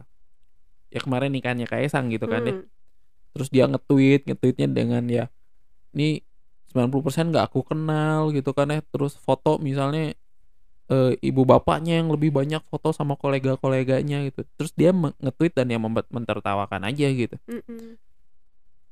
ya 0.93 0.99
kemarin 1.03 1.31
nikahnya 1.33 1.65
Kaisang 1.69 2.07
gitu 2.13 2.25
kan 2.29 2.41
ya. 2.47 2.53
Mmm. 2.55 2.65
Terus 3.35 3.49
dia 3.53 3.65
nge-tweet, 3.69 4.21
nge-tweet-nya 4.27 4.67
dengan 4.71 5.03
ya, 5.09 5.25
"Ini 5.95 6.23
90% 6.71 7.29
nggak 7.35 7.51
aku 7.51 7.67
kenal," 7.67 8.31
gitu 8.31 8.55
kan 8.55 8.71
ya. 8.71 8.79
Terus 8.89 9.19
foto 9.19 9.59
misalnya, 9.59 10.15
eee, 10.91 11.11
ibu 11.21 11.43
bapaknya 11.43 11.99
yang 11.99 12.09
lebih 12.11 12.31
banyak 12.31 12.63
foto 12.71 12.95
sama 12.95 13.15
kolega-koleganya 13.19 14.23
gitu. 14.31 14.47
Terus 14.59 14.71
dia 14.75 14.91
nge-tweet 14.95 15.53
dan 15.59 15.67
ya 15.71 15.79
membuat 15.81 16.07
mentertawakan 16.11 16.87
aja 16.87 17.07
gitu. 17.11 17.35
Mhm. 17.47 17.99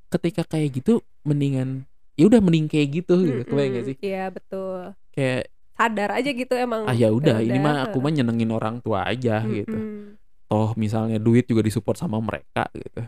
Ketika 0.09 0.41
kayak 0.41 0.81
gitu 0.81 1.05
mendingan 1.21 1.85
ya 2.17 2.27
udah 2.27 2.41
mending 2.43 2.67
kayak 2.67 2.87
gitu 3.05 3.15
gitu, 3.23 3.41
kebayang 3.47 3.71
nggak 3.79 3.85
Mhm, 3.85 3.91
sih? 3.93 3.97
iya 4.03 4.23
betul. 4.27 4.79
Kayak 5.15 5.47
Sadar 5.79 6.11
aja 6.11 6.29
gitu 6.35 6.53
emang, 6.59 6.83
ah 6.83 6.91
ya 6.91 7.07
udah 7.07 7.39
ini 7.39 7.55
mah 7.55 7.87
aku 7.87 8.03
mah 8.03 8.11
nyenengin 8.11 8.51
orang 8.51 8.83
tua 8.83 9.07
aja 9.07 9.39
gitu. 9.47 9.79
Mhm. 9.79 10.19
Toh 10.51 10.75
misalnya 10.75 11.15
duit 11.23 11.47
juga 11.47 11.63
disupport 11.63 11.95
sama 11.95 12.19
mereka 12.19 12.67
gitu. 12.75 12.99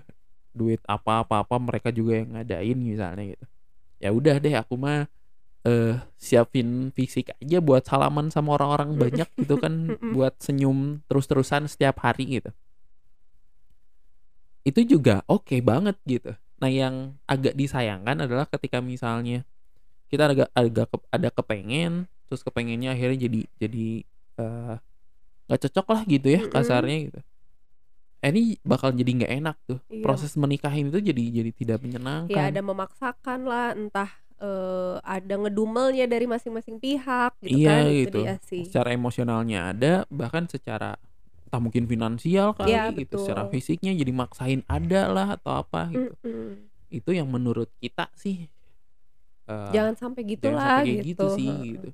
Duit 0.55 0.79
apa 0.87 1.27
apa 1.27 1.43
apa 1.43 1.55
mereka 1.59 1.91
juga 1.91 2.23
yang 2.23 2.31
ngadain 2.37 2.79
misalnya 2.79 3.35
gitu. 3.35 3.45
Ya 4.01 4.09
udah 4.09 4.41
deh 4.41 4.53
aku 4.57 4.73
mah, 4.81 5.05
eee, 5.65 6.01
siapin 6.17 6.89
fisik 6.95 7.33
aja 7.37 7.59
buat 7.61 7.85
salaman 7.85 8.33
sama 8.33 8.57
orang-orang 8.57 8.97
banyak 8.97 9.29
gitu 9.37 9.55
kan, 9.61 9.73
buat 10.15 10.33
senyum 10.41 11.05
terus-terusan 11.05 11.69
setiap 11.69 12.01
hari 12.01 12.41
gitu. 12.41 12.51
Itu 14.65 14.81
juga 14.85 15.25
oke 15.29 15.57
banget 15.61 15.97
gitu. 16.05 16.33
Nah 16.61 16.69
yang 16.69 17.17
agak 17.25 17.57
disayangkan 17.57 18.25
adalah 18.25 18.45
ketika 18.49 18.77
misalnya 18.81 19.41
kita 20.11 20.29
agak 20.29 20.49
agak 20.53 20.87
kep 20.93 21.01
ada 21.09 21.29
kepengen, 21.33 22.05
terus 22.29 22.41
kepengennya 22.45 22.93
akhirnya 22.93 23.19
jadi 23.29 23.41
jadi, 23.61 23.87
eee, 24.41 24.73
nggak 25.49 25.61
cocok 25.67 25.87
lah 25.93 26.01
gitu 26.09 26.27
ya 26.37 26.41
kasarnya 26.49 26.97
gitu. 27.09 27.19
Eh 28.23 28.29
ini 28.29 28.41
bakal 28.61 28.93
jadi 28.93 29.11
nggak 29.17 29.33
enak 29.41 29.55
tuh. 29.65 29.79
Iya. 29.89 30.05
Proses 30.05 30.37
menikahin 30.37 30.93
itu 30.93 31.01
jadi 31.01 31.23
jadi 31.41 31.51
tidak 31.57 31.77
Ya 32.29 32.45
menyenangkan. 32.45 32.53
ada 32.53 32.61
memaksakan 32.61 33.39
lah, 33.49 33.73
entah, 33.73 34.09
eee, 34.37 34.95
ada 35.01 35.33
ngedumelnya 35.41 36.05
dari 36.05 36.25
masing-masing 36.29 36.77
pihak 36.77 37.33
gitu 37.41 37.57
Iya 37.57 37.65
kan, 37.65 37.89
itu 37.89 38.05
gitu. 38.05 38.17
dia 38.17 38.37
sih. 38.45 38.65
Secara 38.67 38.93
emosionalnya 38.93 39.73
ada, 39.73 39.87
bahkan 40.13 40.45
secara 40.45 40.93
entah 41.49 41.61
mungkin 41.65 41.85
finansial 41.89 42.53
kali 42.53 42.77
Iya 42.77 42.91
gitu, 43.01 43.17
secara 43.17 43.43
betul. 43.43 43.51
fisiknya 43.51 43.91
jadi 43.97 44.13
maksain 44.13 44.61
ada 44.69 45.09
lah 45.09 45.27
atau 45.35 45.51
apa 45.65 45.89
gitu. 45.97 46.13
Mhm. 46.23 46.71
Itu 46.91 47.11
yang 47.15 47.29
menurut 47.31 47.69
kita 47.83 48.09
sih, 48.17 48.49
eee, 49.49 49.73
Jangan 49.73 49.93
sampai 49.99 50.21
gitulah 50.25 50.81
gitu 51.05 51.05
gitu, 51.05 51.23
sih 51.29 51.77
gitu. 51.77 51.93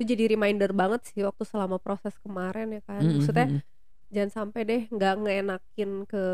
Itu 0.00 0.02
jadi 0.16 0.24
reminder 0.32 0.70
banget 0.72 1.00
sih 1.12 1.20
waktu 1.28 1.44
selama 1.44 1.76
proses 1.76 2.16
kemarin 2.24 2.72
ya 2.76 2.82
kan, 2.88 3.04
Mhm 3.04 3.20
maksudnya 3.20 3.46
mhm. 3.50 3.62
Jangan 4.10 4.30
sampai 4.30 4.60
deh 4.66 4.82
nggak 4.90 5.14
ngeenakin 5.22 5.90
ke 6.04 6.24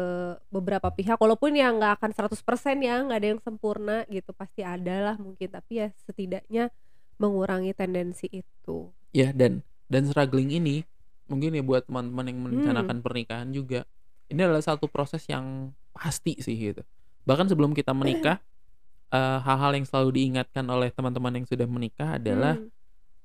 beberapa 0.49 0.89
pihak 0.89 1.21
walaupun 1.21 1.53
ya 1.53 1.69
nggak 1.77 2.01
akan 2.01 2.11
100% 2.17 2.81
ya 2.81 3.05
nggak 3.05 3.19
ada 3.21 3.29
yang 3.37 3.43
sempurna 3.45 4.09
gitu 4.09 4.33
pasti 4.33 4.65
ada 4.65 5.13
lah 5.13 5.17
mungkin 5.21 5.53
tapi 5.53 5.85
ya 5.85 5.89
setidaknya 6.09 6.73
mengurangi 7.21 7.77
tendensi 7.77 8.29
itu 8.33 8.91
ya 9.13 9.33
dan 9.37 9.61
dan 9.93 10.09
struggling 10.09 10.53
ini 10.57 10.89
mungkin 11.29 11.53
ya 11.53 11.63
buat 11.63 11.85
teman-teman 11.85 12.25
yang 12.33 12.39
Hmm. 12.39 12.45
merencanakan 12.49 12.97
pernikahan 13.05 13.49
juga 13.53 13.85
ini 14.33 14.41
adalah 14.41 14.65
satu 14.65 14.89
proses 14.89 15.23
yang 15.29 15.77
pasti 15.93 16.41
sih 16.41 16.57
gitu 16.57 16.81
bahkan 17.29 17.45
sebelum 17.45 17.77
kita 17.77 17.93
menikah 17.93 18.41
eh, 19.17 19.39
hal-hal 19.45 19.77
yang 19.77 19.85
selalu 19.85 20.17
diingatkan 20.17 20.65
oleh 20.65 20.89
teman-teman 20.89 21.43
yang 21.43 21.47
sudah 21.47 21.69
menikah 21.69 22.17
adalah 22.17 22.57
Hmm, 22.57 22.73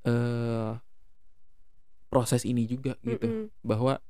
eh 0.04 0.72
proses 2.12 2.44
ini 2.44 2.68
juga 2.68 3.00
gitu 3.08 3.24
mm-mm. 3.24 3.48
bahwa 3.64 4.02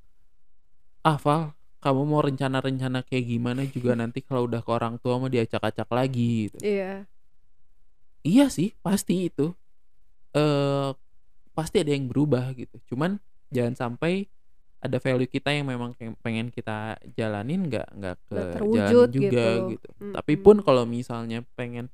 ah 1.02 1.18
Val 1.18 1.54
kamu 1.82 2.02
mau 2.06 2.22
rencana-rencana 2.22 3.02
kayak 3.02 3.26
gimana 3.26 3.66
juga 3.66 3.98
nanti 3.98 4.22
kalau 4.22 4.46
udah 4.46 4.62
ke 4.62 4.70
orang 4.70 5.02
tua 5.02 5.18
mau 5.18 5.30
diacak-acak 5.30 5.90
lagi 5.90 6.50
gitu. 6.50 6.58
Iya. 6.62 7.10
Iya 8.22 8.46
sih 8.54 8.78
pasti 8.86 9.28
itu. 9.34 9.50
Eh 10.38 10.94
pasti 11.58 11.82
ada 11.82 11.92
yang 11.92 12.06
berubah 12.06 12.54
gitu. 12.54 12.78
Cuman 12.94 13.18
jangan 13.50 13.74
sampai 13.74 14.30
ada 14.82 14.98
value 14.98 15.30
kita 15.30 15.54
yang 15.54 15.70
memang 15.70 15.94
pengen 16.26 16.50
kita 16.50 16.98
jalanin 17.14 17.70
nggak 17.70 17.88
nggak 17.98 18.18
ke 18.26 18.34
jalan 18.34 18.54
terwujud 18.58 19.08
juga 19.14 19.46
gitu. 19.46 19.70
gitu, 19.78 19.88
Mm-mm. 20.02 20.14
tapi 20.18 20.34
pun 20.42 20.58
kalau 20.66 20.90
misalnya 20.90 21.46
pengen 21.54 21.86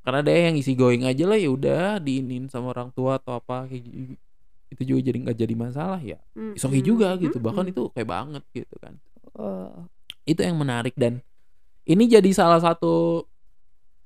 karena 0.00 0.24
ada 0.24 0.32
yang 0.32 0.56
isi 0.56 0.72
going 0.72 1.04
aja 1.04 1.28
lah 1.28 1.36
ya 1.36 1.52
udah 1.52 2.00
diinin 2.00 2.48
sama 2.48 2.72
orang 2.72 2.88
tua 2.96 3.20
atau 3.20 3.36
apa 3.36 3.68
kayak 3.68 4.16
itu 4.68 4.82
juga 4.84 5.00
jadi 5.02 5.18
nggak 5.24 5.38
jadi 5.38 5.54
masalah 5.54 6.00
ya 6.00 6.18
okay 6.34 6.68
Mm-mm. 6.70 6.84
juga 6.84 7.08
gitu 7.16 7.36
bahkan 7.38 7.64
Mm-mm. 7.64 7.72
itu 7.74 7.82
kayak 7.92 8.08
banget 8.08 8.44
gitu 8.52 8.76
kan 8.78 8.94
Oh. 9.38 9.86
itu 10.24 10.42
yang 10.42 10.58
menarik 10.58 10.98
dan 10.98 11.22
ini 11.84 12.04
jadi 12.04 12.26
salah 12.34 12.58
satu 12.58 13.22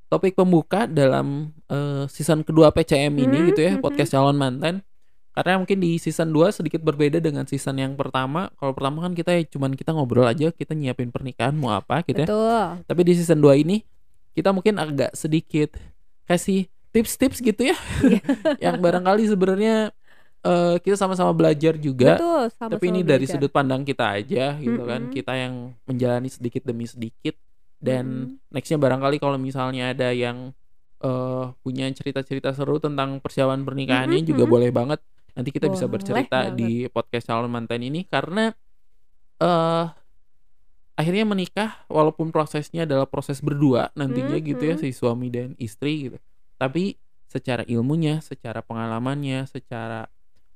topik 0.07 0.37
pembuka 0.37 0.85
dalam 0.85 1.51
eh, 1.67 2.05
season 2.07 2.45
kedua 2.45 2.69
PCM 2.69 3.17
ini 3.17 3.37
Hmm, 3.39 3.49
gitu 3.49 3.61
ya 3.65 3.73
hmm, 3.75 3.81
podcast 3.81 4.13
calon 4.13 4.37
mantan 4.37 4.85
karena 5.33 5.57
mungkin 5.57 5.81
di 5.81 5.97
season 5.97 6.29
2 6.29 6.53
sedikit 6.53 6.85
berbeda 6.85 7.17
dengan 7.17 7.49
season 7.49 7.81
yang 7.81 7.97
pertama 7.97 8.53
kalau 8.61 8.77
pertama 8.77 9.01
kan 9.01 9.17
kita 9.17 9.33
ya 9.33 9.41
cuman 9.49 9.73
kita 9.73 9.97
ngobrol 9.97 10.29
aja 10.29 10.53
kita 10.53 10.77
nyiapin 10.77 11.09
pernikahan 11.09 11.57
mau 11.57 11.73
apa 11.73 12.05
gitu 12.05 12.21
ya 12.21 12.29
betul 12.29 12.69
tapi 12.85 13.01
di 13.01 13.13
season 13.17 13.41
2 13.41 13.65
ini 13.65 13.81
kita 14.37 14.53
mungkin 14.53 14.77
agak 14.77 15.17
sedikit 15.17 15.81
kasih 16.29 16.69
tips-tips 16.93 17.41
gitu 17.41 17.73
ya 17.73 17.77
Iya. 18.05 18.21
yang 18.69 18.77
barangkali 18.85 19.25
sebenarnya 19.25 19.97
eh, 20.43 20.77
kita 20.83 20.97
sama-sama 20.99 21.31
belajar 21.35 21.79
juga 21.79 22.19
betul 22.19 22.43
sama 22.55 22.71
tapi 22.75 22.85
ini 22.91 23.01
dari 23.07 23.25
sudut 23.27 23.51
pandang 23.51 23.83
kita 23.83 24.19
aja 24.19 24.59
gitu 24.59 24.83
kan 24.83 25.07
Mm-mm. 25.09 25.15
kita 25.15 25.33
yang 25.39 25.55
menjalani 25.87 26.29
sedikit 26.31 26.63
demi 26.67 26.87
sedikit 26.87 27.35
dan 27.79 28.37
Mm-mm. 28.39 28.55
nextnya 28.55 28.79
barangkali 28.79 29.17
kalau 29.19 29.39
misalnya 29.39 29.91
ada 29.95 30.11
yang 30.15 30.51
eh 31.03 31.47
punya 31.67 31.91
cerita-cerita 31.91 32.55
seru 32.55 32.79
tentang 32.79 33.19
persiapan 33.19 33.67
pernikahannya 33.67 34.23
Mm-mm, 34.23 34.31
juga 34.31 34.45
mm-mm. 34.47 34.55
boleh 34.55 34.71
banget 34.71 35.01
nanti 35.33 35.51
kita 35.51 35.67
bisa 35.73 35.89
Boleh 35.89 35.95
bercerita 35.99 36.39
banget. 36.53 36.59
di 36.59 36.71
podcast 36.93 37.27
calon 37.27 37.51
mantan 37.51 37.83
ini 37.83 38.05
karena 38.07 38.53
eh 39.43 39.87
akhirnya 40.93 41.25
menikah 41.25 41.83
walaupun 41.89 42.29
prosesnya 42.31 42.85
adalah 42.85 43.09
proses 43.09 43.41
berdua 43.41 43.91
nantinya 43.97 44.37
gitu 44.39 44.61
ya 44.61 44.77
si 44.77 44.93
suami 44.93 45.33
dan 45.33 45.57
istri 45.57 46.07
gitu 46.13 46.19
tapi 46.61 47.01
secara 47.27 47.65
ilmunya 47.65 48.21
secara 48.21 48.61
pengalamannya 48.61 49.49
secara 49.49 50.05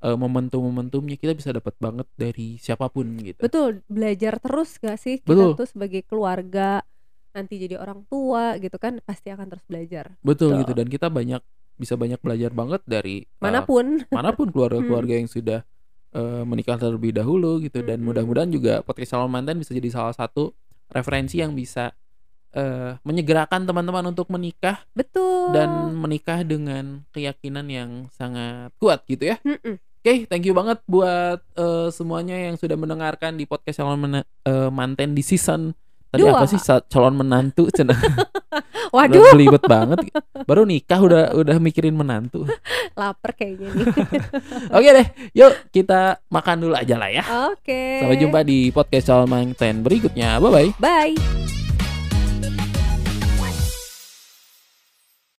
eh, 0.07 0.16
momentum-momentumnya 0.16 1.19
kita 1.19 1.35
bisa 1.35 1.51
dapat 1.51 1.75
banget 1.83 2.07
dari 2.14 2.62
siapa 2.62 2.87
pun 2.87 3.19
gitu 3.19 3.42
betul 3.42 3.83
belajar 3.90 4.38
terus 4.38 4.79
gak 4.79 5.03
sih 5.03 5.19
kita 5.19 5.35
Betul. 5.35 5.59
tuh 5.59 5.69
sebagai 5.69 6.03
keluarga 6.07 6.87
nanti 7.35 7.61
jadi 7.61 7.77
orang 7.77 8.07
tua 8.09 8.57
gitu 8.57 8.79
kan 8.81 9.03
pasti 9.05 9.29
akan 9.29 9.51
terus 9.51 9.66
belajar 9.66 10.14
betul 10.23 10.55
Betul. 10.57 10.61
gitu 10.64 10.73
dan 10.73 10.87
kita 10.88 11.07
banyak 11.11 11.42
bisa 11.77 11.95
banyak 11.99 12.16
belajar 12.25 12.51
banget 12.57 12.81
dari 12.88 13.27
eh, 13.27 13.42
mana 13.42 13.66
pun 13.66 14.01
mana 14.16 14.33
pun 14.33 14.49
keluarga-keluarga 14.49 15.21
yang 15.21 15.29
sudah 15.29 15.61
eh, 16.16 16.42
menikah 16.49 16.81
terlebih 16.81 17.12
dahulu 17.12 17.61
gitu 17.61 17.85
dan 17.85 18.01
Mm-mm. 18.01 18.09
mudah-mudahan 18.14 18.49
juga 18.49 18.81
podcast 18.81 19.12
calon 19.12 19.29
mantan 19.29 19.61
bisa 19.61 19.77
jadi 19.77 19.92
salah 19.92 20.16
satu 20.16 20.57
referensi 20.88 21.45
yang 21.45 21.53
bisa 21.53 21.92
eh, 22.57 22.97
menyegerakan 23.05 23.69
teman-teman 23.69 24.09
untuk 24.09 24.33
menikah 24.33 24.81
betul 24.97 25.53
dan 25.53 25.92
menikah 25.92 26.40
dengan 26.40 27.05
keyakinan 27.12 27.66
yang 27.69 27.90
sangat 28.16 28.73
kuat 28.81 29.05
gitu 29.05 29.37
ya. 29.37 29.37
Mm-mm. 29.45 29.77
Oke, 30.07 30.23
thank 30.31 30.47
you 30.47 30.55
banget 30.55 30.79
buat 30.87 31.42
eh, 31.59 31.90
semuanya 31.90 32.38
yang 32.38 32.55
sudah 32.55 32.79
mendengarkan 32.79 33.35
di 33.35 33.42
podcast 33.42 33.83
calon 33.83 33.99
mena- 33.99 34.23
eh, 34.47 34.71
manten 34.71 35.19
di 35.19 35.23
season 35.27 35.75
tadi 36.14 36.23
Dua. 36.23 36.38
apa 36.38 36.47
sih 36.47 36.62
calon 36.62 37.19
menantu 37.19 37.66
cenah 37.75 37.99
waduh 38.95 39.19
udah 39.19 39.35
belibet 39.35 39.62
banget 39.66 39.99
baru 40.47 40.62
nikah 40.62 41.03
udah 41.03 41.23
udah 41.35 41.59
mikirin 41.59 41.99
menantu 41.99 42.47
lapar 42.95 43.35
kayaknya 43.35 43.66
nih 43.75 43.87
Oke 44.79 44.88
deh, 44.95 45.07
yuk 45.35 45.53
kita 45.75 46.23
makan 46.31 46.57
dulu 46.62 46.79
aja 46.79 46.95
lah 46.95 47.11
ya. 47.11 47.27
oke 47.51 47.83
Sampai 47.99 48.23
jumpa 48.23 48.47
di 48.47 48.71
podcast 48.71 49.11
calon 49.11 49.27
manten 49.27 49.83
berikutnya. 49.83 50.38
Bye 50.38 50.55
bye. 50.55 50.71
bye 50.79 51.66